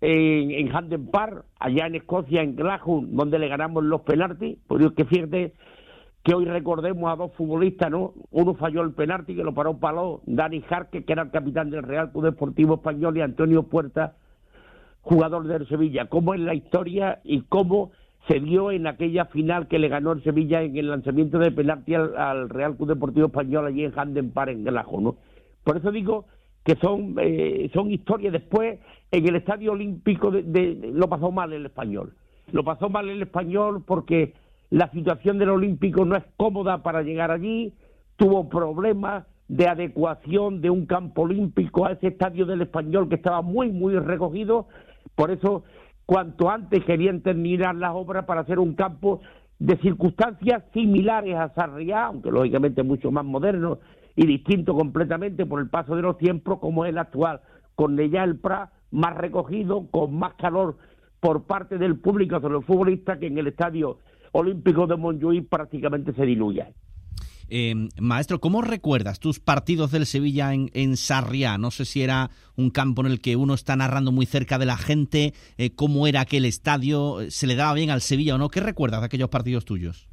en, 0.00 0.50
en 0.50 0.74
Hampden 0.74 1.06
Park, 1.06 1.44
allá 1.58 1.86
en 1.86 1.96
Escocia, 1.96 2.42
en 2.42 2.56
Glasgow, 2.56 3.04
donde 3.06 3.38
le 3.38 3.48
ganamos 3.48 3.84
los 3.84 4.02
penaltis. 4.02 4.58
Por 4.66 4.78
Dios 4.78 4.92
que 4.92 5.04
fíjate 5.04 5.54
que 6.22 6.34
hoy 6.34 6.44
recordemos 6.44 7.10
a 7.10 7.16
dos 7.16 7.32
futbolistas, 7.32 7.90
¿no? 7.90 8.12
Uno 8.30 8.54
falló 8.54 8.82
el 8.82 8.92
penalti 8.92 9.34
que 9.34 9.42
lo 9.42 9.54
paró 9.54 9.78
Paló, 9.78 10.20
Dani 10.26 10.60
Jarque, 10.60 11.04
que 11.04 11.12
era 11.12 11.22
el 11.22 11.30
capitán 11.30 11.70
del 11.70 11.82
Real 11.82 12.12
Club 12.12 12.24
Deportivo 12.24 12.74
Español, 12.74 13.16
y 13.16 13.22
Antonio 13.22 13.62
Puerta, 13.62 14.16
jugador 15.00 15.46
del 15.46 15.66
Sevilla. 15.66 16.06
¿Cómo 16.06 16.34
es 16.34 16.40
la 16.40 16.54
historia 16.54 17.20
y 17.24 17.40
cómo 17.42 17.92
se 18.28 18.40
dio 18.40 18.70
en 18.70 18.86
aquella 18.86 19.24
final 19.26 19.68
que 19.68 19.78
le 19.78 19.88
ganó 19.88 20.12
el 20.12 20.22
Sevilla 20.22 20.62
en 20.62 20.76
el 20.76 20.90
lanzamiento 20.90 21.38
de 21.38 21.50
penalti 21.50 21.94
al, 21.94 22.48
Real 22.48 22.76
Club 22.76 22.88
Deportivo 22.90 23.26
Español 23.26 23.66
allí 23.66 23.84
en 23.84 23.98
Handen 23.98 24.30
Park, 24.30 24.52
en 24.52 24.64
Gelajo, 24.64 25.00
¿no? 25.00 25.16
Por 25.64 25.76
eso 25.76 25.90
digo 25.90 26.26
que 26.64 26.76
son, 26.76 27.16
eh, 27.20 27.70
son 27.72 27.90
historias. 27.90 28.32
Después, 28.32 28.78
en 29.10 29.26
el 29.26 29.36
Estadio 29.36 29.72
Olímpico 29.72 30.30
de, 30.30 30.92
lo 30.92 31.08
pasó 31.08 31.30
mal 31.30 31.52
el 31.52 31.66
español. 31.66 32.14
Lo 32.52 32.64
pasó 32.64 32.88
mal 32.88 33.08
el 33.08 33.22
español 33.22 33.82
porque 33.86 34.34
la 34.70 34.90
situación 34.90 35.38
del 35.38 35.50
Olímpico 35.50 36.04
no 36.04 36.16
es 36.16 36.24
cómoda 36.36 36.82
para 36.82 37.02
llegar 37.02 37.30
allí, 37.30 37.72
tuvo 38.16 38.48
problemas 38.48 39.24
de 39.48 39.66
adecuación 39.66 40.60
de 40.60 40.70
un 40.70 40.86
campo 40.86 41.22
olímpico 41.22 41.86
a 41.86 41.92
ese 41.92 42.08
estadio 42.08 42.46
del 42.46 42.62
español 42.62 43.08
que 43.08 43.16
estaba 43.16 43.42
muy, 43.42 43.70
muy 43.70 43.98
recogido, 43.98 44.68
por 45.16 45.32
eso 45.32 45.64
cuanto 46.10 46.50
antes 46.50 46.84
querían 46.84 47.20
terminar 47.20 47.76
las 47.76 47.92
obras 47.94 48.24
para 48.24 48.40
hacer 48.40 48.58
un 48.58 48.74
campo 48.74 49.20
de 49.60 49.76
circunstancias 49.76 50.64
similares 50.72 51.36
a 51.36 51.54
Sarriá, 51.54 52.06
aunque 52.06 52.32
lógicamente 52.32 52.82
mucho 52.82 53.12
más 53.12 53.24
moderno 53.24 53.78
y 54.16 54.26
distinto 54.26 54.74
completamente 54.74 55.46
por 55.46 55.60
el 55.60 55.68
paso 55.68 55.94
de 55.94 56.02
los 56.02 56.18
tiempos 56.18 56.58
como 56.58 56.84
es 56.84 56.90
el 56.90 56.98
actual, 56.98 57.42
con 57.76 57.96
ya 57.96 58.24
el 58.24 58.40
Prat 58.40 58.70
más 58.90 59.16
recogido, 59.16 59.86
con 59.92 60.18
más 60.18 60.34
calor 60.34 60.78
por 61.20 61.44
parte 61.44 61.78
del 61.78 62.00
público 62.00 62.40
sobre 62.40 62.54
los 62.54 62.64
futbolistas 62.64 63.18
que 63.18 63.28
en 63.28 63.38
el 63.38 63.46
estadio 63.46 63.98
olímpico 64.32 64.88
de 64.88 64.96
Montjuic 64.96 65.48
prácticamente 65.48 66.12
se 66.12 66.26
diluye. 66.26 66.74
Eh, 67.52 67.74
maestro, 68.00 68.38
¿cómo 68.38 68.62
recuerdas 68.62 69.18
tus 69.18 69.40
partidos 69.40 69.90
del 69.90 70.06
Sevilla 70.06 70.54
en, 70.54 70.70
en, 70.72 70.96
Sarriá? 70.96 71.58
No 71.58 71.72
sé 71.72 71.84
si 71.84 72.00
era 72.00 72.30
un 72.56 72.70
campo 72.70 73.02
en 73.02 73.10
el 73.10 73.20
que 73.20 73.34
uno 73.34 73.54
está 73.54 73.74
narrando 73.74 74.12
muy 74.12 74.24
cerca 74.24 74.56
de 74.56 74.66
la 74.66 74.76
gente, 74.76 75.32
eh, 75.58 75.74
cómo 75.74 76.06
era 76.06 76.20
aquel 76.20 76.44
estadio, 76.44 77.16
se 77.28 77.48
le 77.48 77.56
daba 77.56 77.74
bien 77.74 77.90
al 77.90 78.02
Sevilla 78.02 78.36
o 78.36 78.38
no. 78.38 78.50
¿Qué 78.50 78.60
recuerdas 78.60 79.00
de 79.00 79.06
aquellos 79.06 79.30
partidos 79.30 79.64
tuyos? 79.64 80.08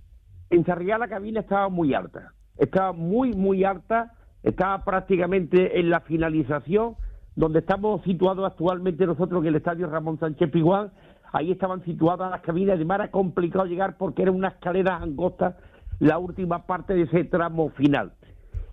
En 0.49 0.65
Sarriá 0.65 0.97
la 0.97 1.07
cabina 1.07 1.41
estaba 1.41 1.69
muy 1.69 1.93
alta, 1.93 2.33
estaba 2.57 2.91
muy, 2.91 3.33
muy 3.33 3.63
alta, 3.63 4.13
estaba 4.41 4.83
prácticamente 4.83 5.79
en 5.79 5.91
la 5.91 5.99
finalización, 6.01 6.95
donde 7.35 7.59
estamos 7.59 8.01
situados 8.03 8.51
actualmente 8.51 9.05
nosotros 9.05 9.43
en 9.43 9.49
el 9.49 9.57
estadio 9.57 9.87
Ramón 9.87 10.17
Sánchez 10.19 10.49
Piguán, 10.49 10.91
ahí 11.33 11.51
estaban 11.51 11.83
situadas 11.85 12.31
las 12.31 12.41
cabinas, 12.41 12.77
además 12.77 13.01
era 13.01 13.11
complicado 13.11 13.65
llegar 13.65 13.95
porque 13.97 14.23
era 14.23 14.31
una 14.31 14.47
escalera 14.47 14.95
angosta 14.95 15.57
la 15.99 16.17
última 16.17 16.65
parte 16.65 16.93
de 16.93 17.03
ese 17.03 17.23
tramo 17.23 17.69
final. 17.69 18.13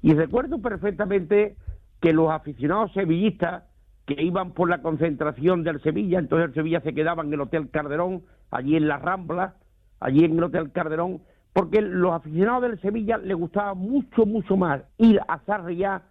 Y 0.03 0.15
recuerdo 0.15 0.61
perfectamente 0.61 1.57
que 2.01 2.13
los 2.13 2.31
aficionados 2.31 2.93
sevillistas 2.93 3.65
que 4.07 4.23
iban 4.23 4.53
por 4.53 4.69
la 4.69 4.83
concentración 4.83 5.65
del 5.65 5.81
Sevilla, 5.83 6.19
entonces 6.19 6.49
el 6.49 6.55
Sevilla 6.55 6.81
se 6.81 6.95
quedaba 6.95 7.23
en 7.23 7.33
el 7.33 7.41
Hotel 7.41 7.71
Calderón, 7.71 8.23
allí 8.51 8.77
en 8.77 8.87
la 8.87 8.99
Rambla, 8.99 9.55
allí 10.01 10.25
en 10.25 10.37
el 10.37 10.45
Hotel 10.45 10.73
Calderón, 10.73 11.23
porque 11.55 11.81
los 11.81 12.13
aficionados 12.13 12.63
del 12.63 12.81
Sevilla 12.81 13.17
les 13.17 13.37
gustaba 13.37 13.75
mucho, 13.75 14.27
mucho 14.27 14.57
más 14.57 14.83
ir 14.99 15.21
a 15.27 15.39
Sarriá 15.47 16.03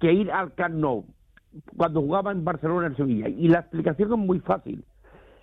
que 0.00 0.12
ir 0.12 0.30
al 0.30 0.54
Camp 0.54 0.76
Nou, 0.76 1.04
cuando 1.76 2.00
jugaba 2.00 2.32
en 2.32 2.44
Barcelona 2.44 2.86
el 2.86 2.96
Sevilla. 2.96 3.28
Y 3.28 3.48
la 3.48 3.60
explicación 3.60 4.12
es 4.12 4.18
muy 4.18 4.40
fácil 4.40 4.84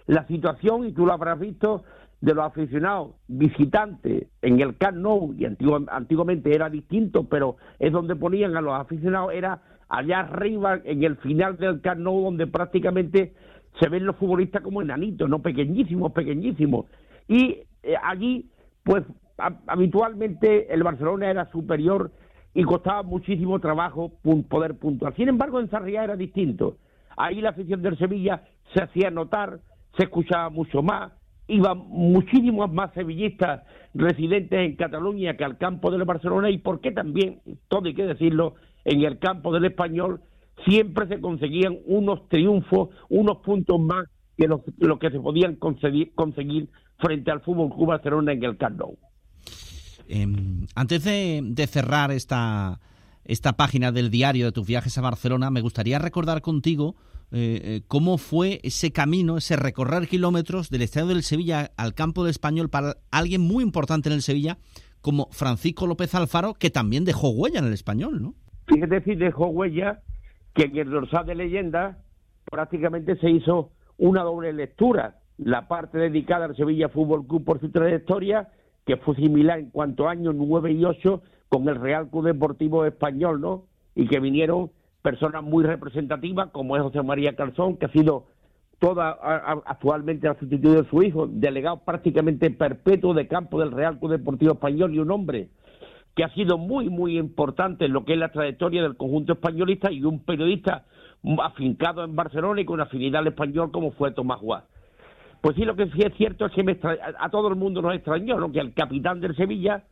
la 0.07 0.25
situación, 0.27 0.85
y 0.85 0.91
tú 0.91 1.05
lo 1.05 1.13
habrás 1.13 1.39
visto, 1.39 1.83
de 2.23 2.33
los 2.33 2.45
aficionados 2.45 3.15
visitantes 3.27 4.27
en 4.41 4.61
el 4.61 4.77
Camp 4.77 4.95
Nou, 4.95 5.33
y 5.37 5.43
antiguamente 5.43 6.55
era 6.55 6.69
distinto, 6.69 7.25
pero 7.25 7.57
es 7.79 7.91
donde 7.91 8.15
ponían 8.15 8.55
a 8.55 8.61
los 8.61 8.79
aficionados, 8.79 9.33
era 9.33 9.61
allá 9.89 10.21
arriba 10.21 10.79
en 10.85 11.03
el 11.03 11.17
final 11.17 11.57
del 11.57 11.81
Camp 11.81 11.99
Nou, 11.99 12.23
donde 12.23 12.47
prácticamente 12.47 13.33
se 13.77 13.89
ven 13.89 14.05
los 14.05 14.15
futbolistas 14.15 14.61
como 14.61 14.81
enanitos, 14.81 15.29
no 15.29 15.39
pequeñísimos, 15.39 16.13
pequeñísimos. 16.13 16.85
Y 17.27 17.57
eh, 17.83 17.95
allí, 18.01 18.49
pues 18.83 19.03
habitualmente 19.67 20.73
el 20.73 20.81
Barcelona 20.81 21.29
era 21.29 21.51
superior 21.51 22.09
y 22.53 22.63
costaba 22.63 23.03
muchísimo 23.03 23.59
trabajo 23.59 24.13
poder 24.47 24.75
puntuar. 24.75 25.13
Sin 25.17 25.27
embargo, 25.27 25.59
en 25.59 25.69
Sarriá 25.69 26.05
era 26.05 26.15
distinto. 26.15 26.77
Ahí 27.17 27.41
la 27.41 27.49
afición 27.49 27.81
del 27.81 27.97
Sevilla 27.97 28.43
se 28.73 28.81
hacía 28.81 29.11
notar, 29.11 29.59
se 29.97 30.03
escuchaba 30.03 30.49
mucho 30.49 30.81
más, 30.81 31.11
iban 31.47 31.77
muchísimos 31.89 32.71
más 32.71 32.93
sevillistas 32.93 33.61
residentes 33.93 34.59
en 34.59 34.75
Cataluña 34.75 35.35
que 35.35 35.43
al 35.43 35.57
campo 35.57 35.91
del 35.91 36.03
Barcelona 36.03 36.49
y 36.49 36.57
porque 36.57 36.91
también, 36.91 37.41
todo 37.67 37.87
hay 37.87 37.93
que 37.93 38.05
decirlo, 38.05 38.55
en 38.85 39.01
el 39.03 39.19
campo 39.19 39.53
del 39.53 39.65
español 39.65 40.21
siempre 40.65 41.07
se 41.07 41.19
conseguían 41.19 41.77
unos 41.85 42.27
triunfos, 42.29 42.89
unos 43.09 43.37
puntos 43.37 43.79
más 43.79 44.05
que 44.37 44.47
lo, 44.47 44.63
que 44.99 45.11
se 45.11 45.19
podían 45.19 45.55
conseguir, 45.55 46.13
conseguir 46.15 46.69
frente 46.97 47.31
al 47.31 47.41
Fútbol 47.41 47.69
Club 47.69 47.87
Barcelona 47.87 48.31
en 48.31 48.43
el 48.43 48.57
Camp. 48.57 48.81
Em, 50.07 50.65
antes 50.75 51.03
de, 51.03 51.67
cerrar 51.67 52.11
esta, 52.11 52.79
esta 53.25 53.53
página 53.53 53.91
del 53.91 54.09
diario 54.09 54.45
de 54.45 54.51
tus 54.51 54.65
viajes 54.65 54.97
a 54.97 55.01
Barcelona, 55.01 55.49
me 55.49 55.61
gustaría 55.61 55.99
recordar 55.99 56.41
contigo 56.41 56.95
eh, 57.35 57.61
eh, 57.63 57.81
cómo 57.87 58.19
fue 58.19 58.59
ese 58.61 58.91
camino, 58.91 59.37
ese 59.37 59.55
recorrer 59.55 60.07
kilómetros 60.07 60.69
del 60.69 60.83
estadio 60.83 61.07
del 61.07 61.23
Sevilla 61.23 61.71
al 61.77 61.95
campo 61.95 62.21
del 62.23 62.29
Español 62.29 62.69
para 62.69 62.97
alguien 63.09 63.41
muy 63.41 63.63
importante 63.63 64.07
en 64.07 64.13
el 64.13 64.21
Sevilla, 64.21 64.59
como 65.01 65.29
Francisco 65.31 65.87
López 65.87 66.13
Alfaro, 66.13 66.53
que 66.53 66.69
también 66.69 67.05
dejó 67.05 67.31
huella 67.31 67.57
en 67.57 67.65
el 67.65 67.73
Español, 67.73 68.21
¿no? 68.21 68.35
Fíjate 68.67 69.01
si 69.01 69.15
dejó 69.15 69.47
huella 69.47 70.03
que 70.53 70.65
en 70.65 70.77
el 70.77 70.91
dorsal 70.91 71.25
de 71.25 71.33
leyenda 71.33 72.03
prácticamente 72.45 73.15
se 73.17 73.31
hizo 73.31 73.71
una 73.97 74.21
doble 74.21 74.53
lectura. 74.53 75.17
La 75.39 75.67
parte 75.67 75.97
dedicada 75.97 76.45
al 76.45 76.55
Sevilla 76.55 76.89
Fútbol 76.89 77.25
Club 77.25 77.43
por 77.43 77.59
su 77.59 77.71
trayectoria, 77.71 78.49
que 78.85 78.97
fue 78.97 79.15
similar 79.15 79.57
en 79.57 79.71
cuanto 79.71 80.07
a 80.07 80.11
años 80.11 80.35
9 80.35 80.71
y 80.71 80.85
8 80.85 81.23
con 81.49 81.67
el 81.67 81.81
Real 81.81 82.11
Club 82.11 82.25
Deportivo 82.25 82.85
Español, 82.85 83.41
¿no? 83.41 83.65
Y 83.95 84.07
que 84.07 84.19
vinieron 84.19 84.69
personas 85.03 85.43
muy 85.43 85.63
representativas, 85.63 86.49
como 86.49 86.75
es 86.75 86.81
José 86.81 87.03
María 87.03 87.35
Calzón, 87.35 87.77
que 87.77 87.85
ha 87.85 87.91
sido 87.91 88.25
toda 88.79 89.11
actualmente 89.65 90.27
la 90.27 90.37
sustitución 90.39 90.83
de 90.83 90.89
su 90.89 91.03
hijo, 91.03 91.27
delegado 91.27 91.77
prácticamente 91.85 92.49
perpetuo 92.49 93.13
de 93.13 93.27
campo 93.27 93.59
del 93.59 93.71
Real 93.71 93.99
Club 93.99 94.11
Deportivo 94.11 94.53
Español 94.53 94.95
y 94.95 94.99
un 94.99 95.11
hombre 95.11 95.49
que 96.15 96.23
ha 96.23 96.29
sido 96.33 96.57
muy, 96.57 96.89
muy 96.89 97.17
importante 97.17 97.85
en 97.85 97.93
lo 97.93 98.05
que 98.05 98.13
es 98.13 98.19
la 98.19 98.31
trayectoria 98.31 98.81
del 98.81 98.97
conjunto 98.97 99.33
españolista 99.33 99.91
y 99.91 100.03
un 100.03 100.19
periodista 100.19 100.85
afincado 101.41 102.03
en 102.03 102.15
Barcelona 102.15 102.61
y 102.61 102.65
con 102.65 102.81
afinidad 102.81 103.21
al 103.21 103.27
español 103.27 103.71
como 103.71 103.91
fue 103.91 104.11
Tomás 104.11 104.41
Guas. 104.41 104.63
Pues 105.41 105.55
sí, 105.55 105.65
lo 105.65 105.75
que 105.75 105.87
sí 105.87 105.99
es 105.99 106.13
cierto 106.15 106.45
es 106.45 106.51
que 106.53 106.79
a 107.19 107.29
todo 107.29 107.49
el 107.49 107.55
mundo 107.55 107.81
nos 107.81 107.95
extrañó 107.95 108.39
¿no? 108.39 108.51
que 108.51 108.59
el 108.59 108.73
capitán 108.73 109.19
del 109.19 109.35
Sevilla 109.35 109.83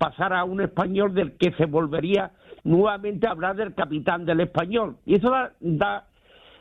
pasara 0.00 0.40
a 0.40 0.44
un 0.44 0.62
español 0.62 1.12
del 1.12 1.36
que 1.36 1.52
se 1.52 1.66
volvería 1.66 2.30
nuevamente 2.64 3.26
a 3.26 3.32
hablar 3.32 3.54
del 3.54 3.74
capitán 3.74 4.24
del 4.24 4.40
español. 4.40 4.96
Y 5.04 5.16
eso 5.16 5.30
da, 5.30 5.52
da 5.60 6.06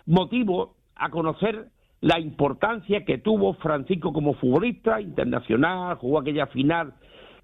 motivo 0.05 0.75
a 0.93 1.09
conocer 1.09 1.69
la 2.01 2.19
importancia 2.19 3.05
que 3.05 3.17
tuvo 3.17 3.53
Francisco 3.53 4.11
como 4.11 4.33
futbolista 4.33 4.99
internacional, 4.99 5.95
jugó 5.95 6.19
aquella 6.19 6.47
final 6.47 6.95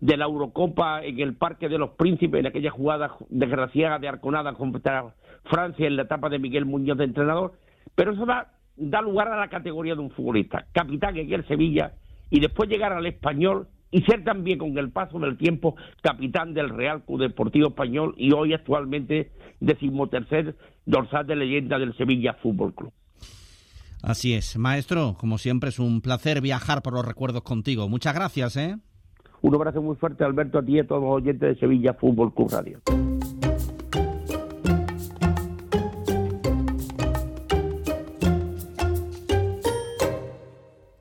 de 0.02 0.18
la 0.18 0.26
Eurocopa 0.26 1.02
en 1.02 1.18
el 1.22 1.36
Parque 1.36 1.70
de 1.70 1.78
los 1.78 1.91
Príncipes, 1.91 2.41
en 2.41 2.48
aquella 2.48 2.72
jugada 2.72 3.12
desgraciada 3.30 3.98
de 3.98 4.10
Arconada 4.10 4.52
contra 4.52 5.14
Francia 5.46 5.88
en 5.88 5.96
la 5.96 6.02
etapa 6.02 6.28
de 6.28 6.39
Miguel 6.39 6.66
Muñoz 6.66 6.98
de 6.98 7.06
entrenador, 7.06 7.54
pero 7.96 8.12
eso 8.12 8.26
da, 8.26 8.52
da 8.76 9.02
lugar 9.02 9.30
a 9.30 9.38
la 9.38 9.48
categoría 9.48 9.96
de 9.96 10.02
un 10.02 10.12
futbolista, 10.12 10.66
capitán 10.74 11.16
en 11.16 11.32
el 11.32 11.48
Sevilla, 11.48 11.93
y 12.30 12.41
después 12.41 12.68
llegar 12.68 12.91
al 12.91 13.06
español 13.06 13.70
y 13.96 14.02
ser 14.02 14.26
también 14.26 14.60
con 14.60 14.78
el 14.78 14.91
paso 14.91 15.18
del 15.20 15.38
tiempo 15.38 15.78
capitán 16.02 16.54
del 16.54 16.68
Real 16.68 17.06
Club 17.06 17.22
Deportivo 17.22 17.70
Español 17.70 18.14
y 18.18 18.34
hoy 18.34 18.54
actualmente 18.54 19.32
decimotercer 19.62 20.58
dorsal 20.86 21.26
de 21.26 21.38
leyenda 21.38 21.80
del 21.80 21.96
Sevilla 21.96 22.34
Fútbol 22.34 22.74
Club. 22.74 22.91
Así 24.04 24.34
es, 24.34 24.58
maestro, 24.58 25.16
como 25.18 25.38
siempre 25.38 25.70
es 25.70 25.80
un 25.80 26.02
placer 26.02 26.41
viajar 26.41 26.82
por 26.82 26.91
los 26.91 27.06
recuerdos 27.06 27.43
contigo. 27.43 27.88
Muchas 27.88 28.14
gracias, 28.14 28.58
¿eh? 28.58 28.76
Un 29.41 29.56
abrazo 29.56 29.82
muy 29.82 29.96
fuerte, 29.96 30.26
Alberto, 30.26 30.60
a 30.60 30.66
ti 30.66 30.74
y 30.74 30.80
a 30.80 30.88
todos 30.88 31.02
los 31.02 31.12
oyentes 31.12 31.56
de 31.56 31.56
Sevilla 31.56 31.93
Fútbol 31.93 32.34
Club 32.34 32.50
Radio. 32.52 32.82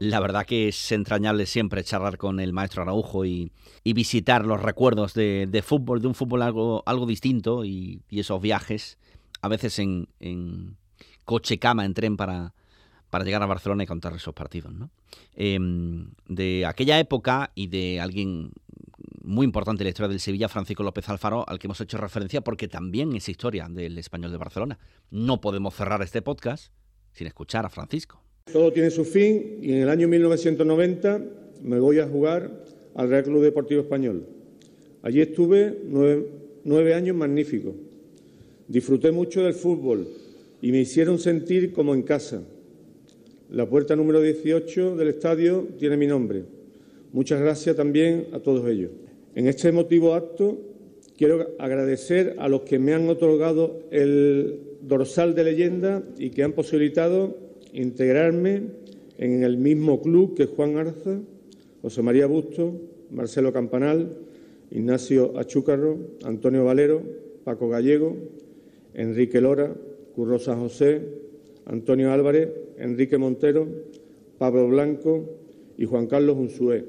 La 0.04 0.20
verdad 0.20 0.44
que 0.44 0.68
es 0.68 0.92
entrañable 0.92 1.46
siempre 1.46 1.82
charlar 1.82 2.18
con 2.18 2.38
el 2.38 2.52
maestro 2.52 2.82
Araujo 2.82 3.24
y, 3.24 3.52
visitar 3.84 4.44
los 4.44 4.60
recuerdos 4.60 5.14
de, 5.14 5.62
fútbol, 5.64 6.02
de 6.02 6.08
un 6.08 6.14
fútbol 6.14 6.42
algo, 6.42 6.82
algo 6.84 7.06
distinto 7.06 7.64
y, 7.64 8.02
esos 8.10 8.40
viajes, 8.40 8.98
a 9.40 9.48
veces 9.48 9.78
en, 9.78 10.76
coche, 11.24 11.58
cama, 11.58 11.86
en 11.86 11.94
tren 11.94 12.18
para, 12.18 12.52
para 13.08 13.24
llegar 13.24 13.42
a 13.42 13.46
Barcelona 13.46 13.84
y 13.84 13.86
contar 13.86 14.12
esos 14.14 14.34
partidos. 14.34 14.72
Em, 15.36 16.10
de 16.28 16.66
aquella 16.66 16.98
época 16.98 17.50
y 17.54 17.68
de 17.68 18.00
alguien 18.00 18.52
muy 19.22 19.46
importante 19.46 19.82
en 19.82 19.86
la 19.86 19.90
historia 19.90 20.08
del 20.08 20.20
Sevilla, 20.20 20.50
Francisco 20.50 20.82
López 20.82 21.08
Alfaro, 21.08 21.48
al 21.48 21.58
que 21.58 21.66
hemos 21.66 21.80
hecho 21.80 21.96
referencia 21.96 22.42
porque 22.42 22.68
también 22.68 23.16
es 23.16 23.28
historia 23.30 23.68
del 23.70 23.96
español 23.96 24.32
de 24.32 24.36
Barcelona. 24.36 24.78
No 25.10 25.40
podemos 25.40 25.74
cerrar 25.74 26.02
este 26.02 26.20
podcast 26.20 26.72
sin 27.12 27.26
escuchar 27.26 27.64
a 27.64 27.70
Francisco. 27.70 28.23
Todo 28.52 28.72
tiene 28.72 28.90
su 28.90 29.04
fin 29.04 29.58
y 29.62 29.72
en 29.72 29.78
el 29.78 29.88
año 29.88 30.06
1990 30.06 31.22
me 31.62 31.80
voy 31.80 31.98
a 31.98 32.06
jugar 32.06 32.64
al 32.94 33.08
Real 33.08 33.24
Club 33.24 33.42
Deportivo 33.42 33.80
Español. 33.80 34.26
Allí 35.02 35.20
estuve 35.20 35.76
nueve, 35.88 36.26
nueve 36.62 36.94
años 36.94 37.16
magníficos. 37.16 37.74
Disfruté 38.68 39.10
mucho 39.10 39.42
del 39.42 39.54
fútbol 39.54 40.06
y 40.62 40.70
me 40.72 40.80
hicieron 40.80 41.18
sentir 41.18 41.72
como 41.72 41.94
en 41.94 42.02
casa. 42.02 42.42
La 43.50 43.68
puerta 43.68 43.96
número 43.96 44.20
18 44.20 44.94
del 44.94 45.08
estadio 45.08 45.66
tiene 45.78 45.96
mi 45.96 46.06
nombre. 46.06 46.44
Muchas 47.12 47.40
gracias 47.40 47.74
también 47.74 48.28
a 48.32 48.38
todos 48.38 48.68
ellos. 48.68 48.92
En 49.34 49.48
este 49.48 49.68
emotivo 49.70 50.14
acto 50.14 50.58
quiero 51.16 51.54
agradecer 51.58 52.36
a 52.38 52.48
los 52.48 52.60
que 52.60 52.78
me 52.78 52.94
han 52.94 53.08
otorgado 53.08 53.80
el 53.90 54.60
dorsal 54.82 55.34
de 55.34 55.44
leyenda 55.44 56.02
y 56.18 56.30
que 56.30 56.44
han 56.44 56.52
posibilitado 56.52 57.43
integrarme 57.74 58.62
en 59.18 59.42
el 59.42 59.58
mismo 59.58 60.00
club 60.00 60.34
que 60.34 60.46
Juan 60.46 60.76
Arza, 60.76 61.20
José 61.82 62.02
María 62.02 62.26
Busto, 62.26 62.80
Marcelo 63.10 63.52
Campanal, 63.52 64.16
Ignacio 64.70 65.38
Achúcarro, 65.38 65.98
Antonio 66.24 66.64
Valero, 66.64 67.02
Paco 67.44 67.68
Gallego, 67.68 68.16
Enrique 68.94 69.40
Lora, 69.40 69.74
Currosa 70.14 70.56
José, 70.56 71.02
Antonio 71.66 72.12
Álvarez, 72.12 72.48
Enrique 72.78 73.18
Montero, 73.18 73.66
Pablo 74.38 74.68
Blanco 74.68 75.24
y 75.76 75.84
Juan 75.84 76.06
Carlos 76.06 76.36
Unzué. 76.36 76.84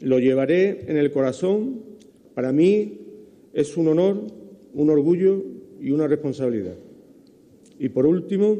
Lo 0.00 0.18
llevaré 0.18 0.84
en 0.88 0.96
el 0.96 1.10
corazón. 1.10 1.82
Para 2.34 2.52
mí 2.52 3.00
es 3.52 3.76
un 3.76 3.88
honor, 3.88 4.22
un 4.74 4.90
orgullo 4.90 5.42
y 5.80 5.90
una 5.90 6.06
responsabilidad. 6.06 6.76
Y 7.78 7.88
por 7.88 8.06
último, 8.06 8.56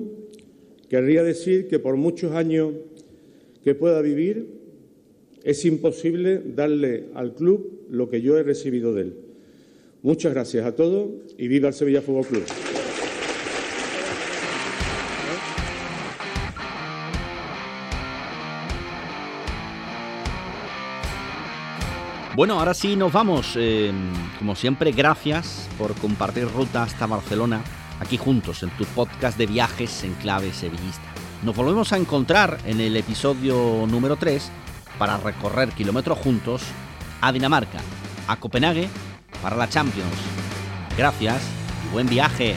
querría 0.89 1.22
decir 1.22 1.68
que 1.68 1.78
por 1.78 1.97
muchos 1.97 2.32
años 2.32 2.72
que 3.62 3.74
pueda 3.74 4.01
vivir, 4.01 4.59
es 5.45 5.64
imposible 5.64 6.43
darle 6.45 7.07
al 7.14 7.34
club 7.34 7.86
lo 7.91 8.09
que 8.09 8.20
yo 8.20 8.39
he 8.39 8.43
recibido 8.43 8.95
de 8.95 9.03
él. 9.03 9.14
Muchas 10.03 10.32
gracias 10.32 10.64
a 10.64 10.74
todos 10.74 11.11
y 11.36 11.49
viva 11.49 11.68
el 11.68 11.74
Sevilla 11.74 12.03
Fútbol 12.03 12.26
Club. 12.26 12.43
Bueno, 22.39 22.61
ahora 22.61 22.72
sí 22.72 22.95
nos 22.95 23.12
vamos. 23.12 23.55
Eh, 23.57 23.91
como 24.39 24.55
siempre, 24.55 24.93
gracias 24.93 25.68
por 25.76 25.93
compartir 25.95 26.47
ruta 26.47 26.84
hasta 26.84 27.07
Barcelona, 27.07 27.64
aquí 28.01 28.16
juntos 28.16 28.62
en 28.62 28.70
tu 28.70 28.84
podcast 28.84 29.38
de 29.38 29.46
viajes 29.46 30.05
en 30.05 30.14
clave 30.14 30.53
sevillista. 30.53 31.03
Nos 31.42 31.55
volvemos 31.55 31.92
a 31.92 31.96
encontrar 31.96 32.59
en 32.64 32.80
el 32.80 32.96
episodio 32.96 33.86
número 33.86 34.16
3 34.16 34.51
para 34.99 35.16
recorrer 35.18 35.70
kilómetros 35.70 36.18
juntos 36.18 36.62
a 37.20 37.32
Dinamarca, 37.32 37.78
a 38.26 38.36
Copenhague, 38.36 38.88
para 39.42 39.57
la 39.57 39.68
Champions. 39.68 40.14
Gracias 40.96 41.42
y 41.86 41.92
buen 41.92 42.09
viaje. 42.09 42.55